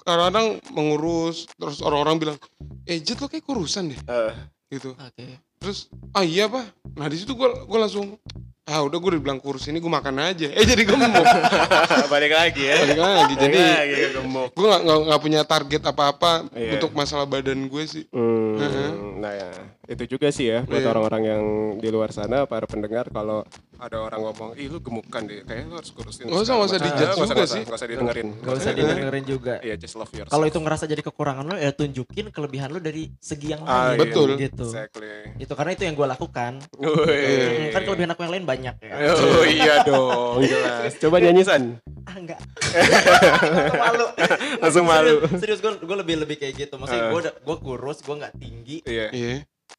kadang-kadang 0.00 0.60
mengurus 0.70 1.50
terus 1.50 1.80
orang-orang 1.80 2.16
bilang 2.16 2.36
eh 2.84 3.00
Jet 3.00 3.18
lo 3.18 3.26
kayak 3.26 3.42
kurusan 3.42 3.90
deh. 3.90 3.98
Eh, 3.98 4.32
gitu. 4.70 4.94
Oke. 4.94 5.42
terus 5.56 5.88
ah 6.12 6.20
iya 6.20 6.44
pak. 6.46 6.62
Nah 6.92 7.08
di 7.08 7.16
situ 7.16 7.32
gue 7.32 7.48
gue 7.48 7.78
langsung 7.80 8.20
ah 8.64 8.80
udah 8.80 8.96
gue 8.96 9.10
dibilang 9.14 9.36
kurus 9.36 9.68
ini 9.68 9.76
gue 9.76 9.88
makan 9.88 10.16
aja 10.24 10.48
eh 10.48 10.64
jadi 10.64 10.82
gemuk 10.82 11.20
balik 12.12 12.32
lagi 12.32 12.64
ya. 12.64 12.80
balik 12.80 12.96
lagi 12.98 13.34
jadi 13.36 13.52
Balik 13.54 13.76
lagi 13.76 13.94
ke 13.94 14.08
gemuk. 14.16 14.48
gue 14.50 14.64
nggak 14.64 14.80
nggak 14.82 14.98
nggak 15.04 15.20
punya 15.20 15.40
target 15.44 15.82
apa-apa 15.84 16.32
Iya. 16.50 16.72
untuk 16.74 16.90
masalah 16.90 17.24
badan 17.24 17.60
gue 17.62 17.84
sih 17.84 18.04
Hmm, 18.08 18.56
Heeh. 18.56 18.88
nah 19.18 19.32
ya 19.32 19.48
itu 19.86 20.04
juga 20.08 20.28
sih 20.28 20.46
ya 20.46 20.62
buat 20.62 20.78
Iya. 20.78 20.88
orang-orang 20.88 21.22
yang 21.24 21.42
di 21.76 21.88
luar 21.88 22.08
sana 22.08 22.44
para 22.44 22.64
pendengar 22.64 23.04
kalau 23.06 23.44
ada 23.74 24.00
orang 24.00 24.20
ngomong 24.22 24.50
ih 24.54 24.66
lu 24.66 24.78
gemukan 24.78 25.20
deh 25.22 25.42
kayaknya 25.42 25.66
lu 25.66 25.76
harus 25.76 25.90
kurusin 25.90 26.24
Nggak 26.24 26.40
usah, 26.40 26.54
nggak 26.54 26.64
usah 26.64 26.72
segala 26.74 26.86
dijudge 26.86 27.04
macam." 27.04 27.14
Nggak 27.14 27.26
juga 27.26 27.34
nggak 27.34 27.50
sih. 27.50 27.62
nggak 27.62 27.76
usah 27.76 27.88
didengerin 27.88 28.28
Gak 28.34 28.54
usah 28.54 28.72
didengerin 28.72 29.24
juga. 29.24 29.54
iya 29.60 29.74
just 29.74 29.94
love 29.94 30.08
yourself 30.10 30.32
Kalau 30.32 30.46
itu 30.46 30.58
ngerasa 30.58 30.84
jadi 30.86 31.02
kekurangan 31.02 31.44
lo 31.44 31.56
ya 31.56 31.70
tunjukin 31.70 32.26
kelebihan 32.30 32.68
lo 32.68 32.78
dari 32.78 33.12
segi 33.18 33.46
yang 33.50 33.60
Ah, 33.62 33.92
lain. 33.92 33.92
iya. 33.92 34.00
Betul. 34.00 34.28
Gitu. 34.36 34.64
exactly 34.64 35.12
Itu 35.36 35.52
karena 35.52 35.70
itu 35.72 35.82
yang 35.82 35.94
gue 35.94 36.06
lakukan. 36.06 36.52
Wih. 36.74 36.88
Hmm, 36.88 37.66
kan 37.70 37.80
kelebihan 37.82 38.10
aku 38.10 38.20
yang 38.22 38.32
lain 38.32 38.44
banyak 38.46 38.74
ya. 38.80 38.92
Oh 39.10 39.44
iya 39.44 39.74
dong, 39.82 40.40
jelas. 40.40 40.96
Coba 40.96 41.16
nyanyi 41.18 41.42
San. 41.42 41.76
Ah 42.04 42.14
enggak. 42.14 42.40
malu. 43.76 44.06
Langsung 44.60 44.84
malu. 44.84 45.24
Serius 45.36 45.58
gue 45.58 45.72
gue 45.76 45.96
lebih 45.98 46.14
lebih 46.18 46.36
kayak 46.36 46.54
gitu. 46.58 46.74
Maksudnya 46.74 47.04
Eh. 47.04 47.12
gue 47.12 47.20
gue 47.34 47.56
kurus, 47.58 48.00
gue 48.00 48.14
nggak 48.14 48.34
tinggi. 48.34 48.76
Iya. 48.84 49.08
iya 49.10 49.34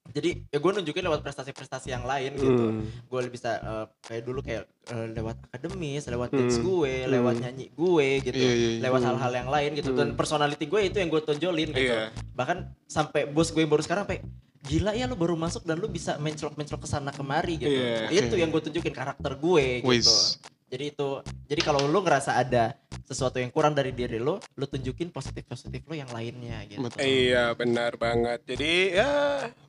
Jadi 0.06 0.48
ya 0.48 0.62
gue 0.62 0.72
nunjukin 0.72 1.04
lewat 1.04 1.22
prestasi-prestasi 1.26 1.92
yang 1.92 2.08
lain 2.08 2.38
gitu. 2.40 2.66
Hmm. 2.72 2.88
Gue 3.10 3.26
bisa 3.28 3.58
eh, 3.58 3.86
kayak 4.06 4.24
dulu 4.24 4.40
kayak 4.40 4.64
eh, 4.88 5.08
lewat 5.12 5.38
akademis, 5.52 6.08
lewat 6.08 6.30
dance 6.32 6.62
Hmm. 6.62 6.66
gue, 6.66 6.94
lewat 7.10 7.36
Hmm. 7.36 7.44
nyanyi 7.44 7.66
gue 7.74 8.08
gitu. 8.24 8.38
Iya, 8.40 8.54
iya, 8.54 8.70
iya. 8.78 8.82
Lewat 8.86 9.02
hal-hal 9.04 9.32
yang 9.34 9.50
lain 9.52 9.70
gitu. 9.76 9.92
Dan 9.92 10.16
personality 10.16 10.66
gue 10.66 10.82
itu 10.88 10.98
yang 11.02 11.10
gue 11.12 11.20
tonjolin 11.20 11.70
gitu. 11.74 11.92
Iya. 11.92 12.16
Bahkan 12.32 12.58
sampai 12.88 13.28
bos 13.28 13.52
gue 13.52 13.66
yang 13.66 13.72
baru 13.72 13.84
sekarang 13.84 14.08
sampai 14.08 14.24
gila 14.66 14.98
ya 14.98 15.06
lu 15.06 15.14
baru 15.14 15.38
masuk 15.38 15.62
dan 15.62 15.78
lu 15.78 15.86
bisa 15.86 16.18
menclok-menclok 16.18 16.82
ke 16.82 16.90
sana 16.90 17.12
kemari 17.12 17.60
gitu. 17.60 17.76
Iya. 17.76 18.10
Itu 18.10 18.40
yang 18.40 18.50
gue 18.50 18.62
tunjukin 18.62 18.94
karakter 18.94 19.36
gue 19.36 19.66
gitu. 19.84 19.90
Wis. 19.90 20.40
Jadi 20.76 20.92
itu 20.92 21.24
jadi 21.48 21.62
kalau 21.64 21.88
lu 21.88 22.04
ngerasa 22.04 22.36
ada 22.36 22.76
sesuatu 23.08 23.40
yang 23.40 23.48
kurang 23.48 23.72
dari 23.72 23.96
diri 23.96 24.20
lu, 24.20 24.36
lu 24.60 24.66
tunjukin 24.68 25.08
positif-positif 25.08 25.88
lu 25.88 25.96
yang 25.96 26.12
lainnya 26.12 26.68
gitu. 26.68 26.84
betul 26.84 27.00
Iya 27.00 27.56
benar 27.56 27.96
banget. 27.96 28.44
Jadi 28.44 28.92
ya 28.92 29.12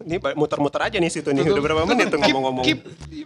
ini 0.02 0.18
muter-muter 0.34 0.82
aja 0.82 0.98
nih 0.98 1.06
situ 1.06 1.30
nih. 1.30 1.46
Betul. 1.46 1.54
Udah 1.54 1.62
berapa 1.62 1.82
menit 1.86 2.10
tuh 2.10 2.18
Keep- 2.18 2.26
ngomong-ngomong? 2.26 2.64
keep 2.66 2.80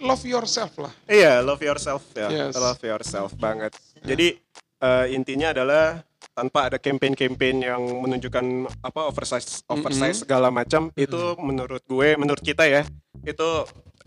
love 0.04 0.20
yourself 0.28 0.76
lah 0.76 0.92
Iya, 1.08 1.40
love 1.40 1.64
yourself 1.64 2.04
ya. 2.12 2.28
Yes. 2.28 2.52
Love 2.52 2.84
yourself 2.84 3.32
banget. 3.40 3.72
Jadi 4.04 4.36
eh, 4.84 5.06
intinya 5.16 5.56
adalah 5.56 6.04
tanpa 6.36 6.68
ada 6.68 6.76
campaign-campaign 6.76 7.56
yang 7.64 7.80
menunjukkan 7.80 8.44
apa 8.84 9.08
oversize 9.08 9.64
oversize 9.72 10.20
segala 10.28 10.52
macam 10.52 10.92
itu 11.00 11.32
menurut 11.40 11.80
gue, 11.88 12.12
menurut 12.20 12.44
kita 12.44 12.68
ya, 12.68 12.84
itu 13.24 13.48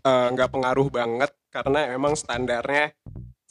eh, 0.05 0.27
nggak 0.29 0.49
pengaruh 0.53 0.93
banget 0.93 1.33
karena 1.53 1.93
emang 1.93 2.17
standarnya 2.17 2.97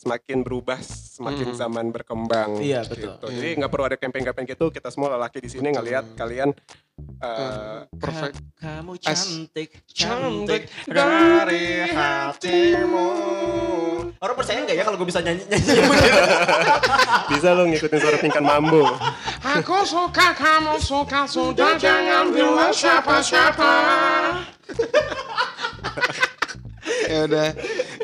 semakin 0.02 0.42
berubah 0.42 0.82
semakin 0.82 1.54
Mm-mm. 1.54 1.58
zaman 1.58 1.86
berkembang. 1.94 2.58
Iya, 2.58 2.82
betul. 2.82 3.14
gitu. 3.14 3.26
Jadi 3.30 3.50
nggak 3.54 3.70
perlu 3.70 3.84
ada 3.86 3.94
campaign-campaign 3.94 4.46
gitu. 4.50 4.66
Kita 4.68 4.90
semua 4.90 5.14
lelaki 5.14 5.38
di 5.38 5.46
sini 5.46 5.70
ngelihat 5.70 6.18
kalian 6.18 6.50
eh, 7.22 7.86
perfect 7.94 8.34
Ka- 8.58 8.82
Kamu 8.82 8.98
cantik, 8.98 9.70
cantik 9.86 10.62
cantik 10.66 10.90
dari 10.90 11.86
hatimu. 11.86 13.08
Orang 14.18 14.34
percaya 14.34 14.58
nggak 14.60 14.74
ya 14.74 14.82
kalau 14.82 14.98
gue 14.98 15.06
bisa 15.06 15.22
nyanyi 15.22 15.46
nyanyi 15.46 15.82
begitu? 15.86 16.20
bisa 17.30 17.48
lo 17.54 17.62
ngikutin 17.66 17.98
suara 17.98 18.18
tingkat 18.18 18.42
mambo. 18.42 18.82
Aku 19.42 19.86
suka 19.86 20.34
kamu 20.34 20.78
suka 20.78 21.26
sudah 21.26 21.78
jangan 21.78 22.30
bilang 22.34 22.74
siapa-siapa. 22.74 23.72
ya 27.08 27.18
udah. 27.26 27.48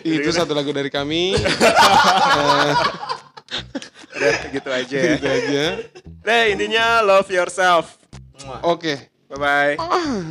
Itu 0.02 0.30
satu 0.32 0.52
lagu 0.54 0.70
dari 0.72 0.90
kami. 0.90 1.34
Eh. 2.38 2.74
Udah 4.18 4.34
gitu 4.50 4.68
aja 4.68 4.96
ya. 4.98 5.14
gitu 5.16 5.28
aja. 5.30 5.64
Deh 6.26 6.44
intinya 6.52 7.00
love 7.06 7.30
yourself. 7.30 7.96
Oke. 8.66 9.08
Bye 9.28 9.38
bye 9.38 9.74
ah. 9.78 10.24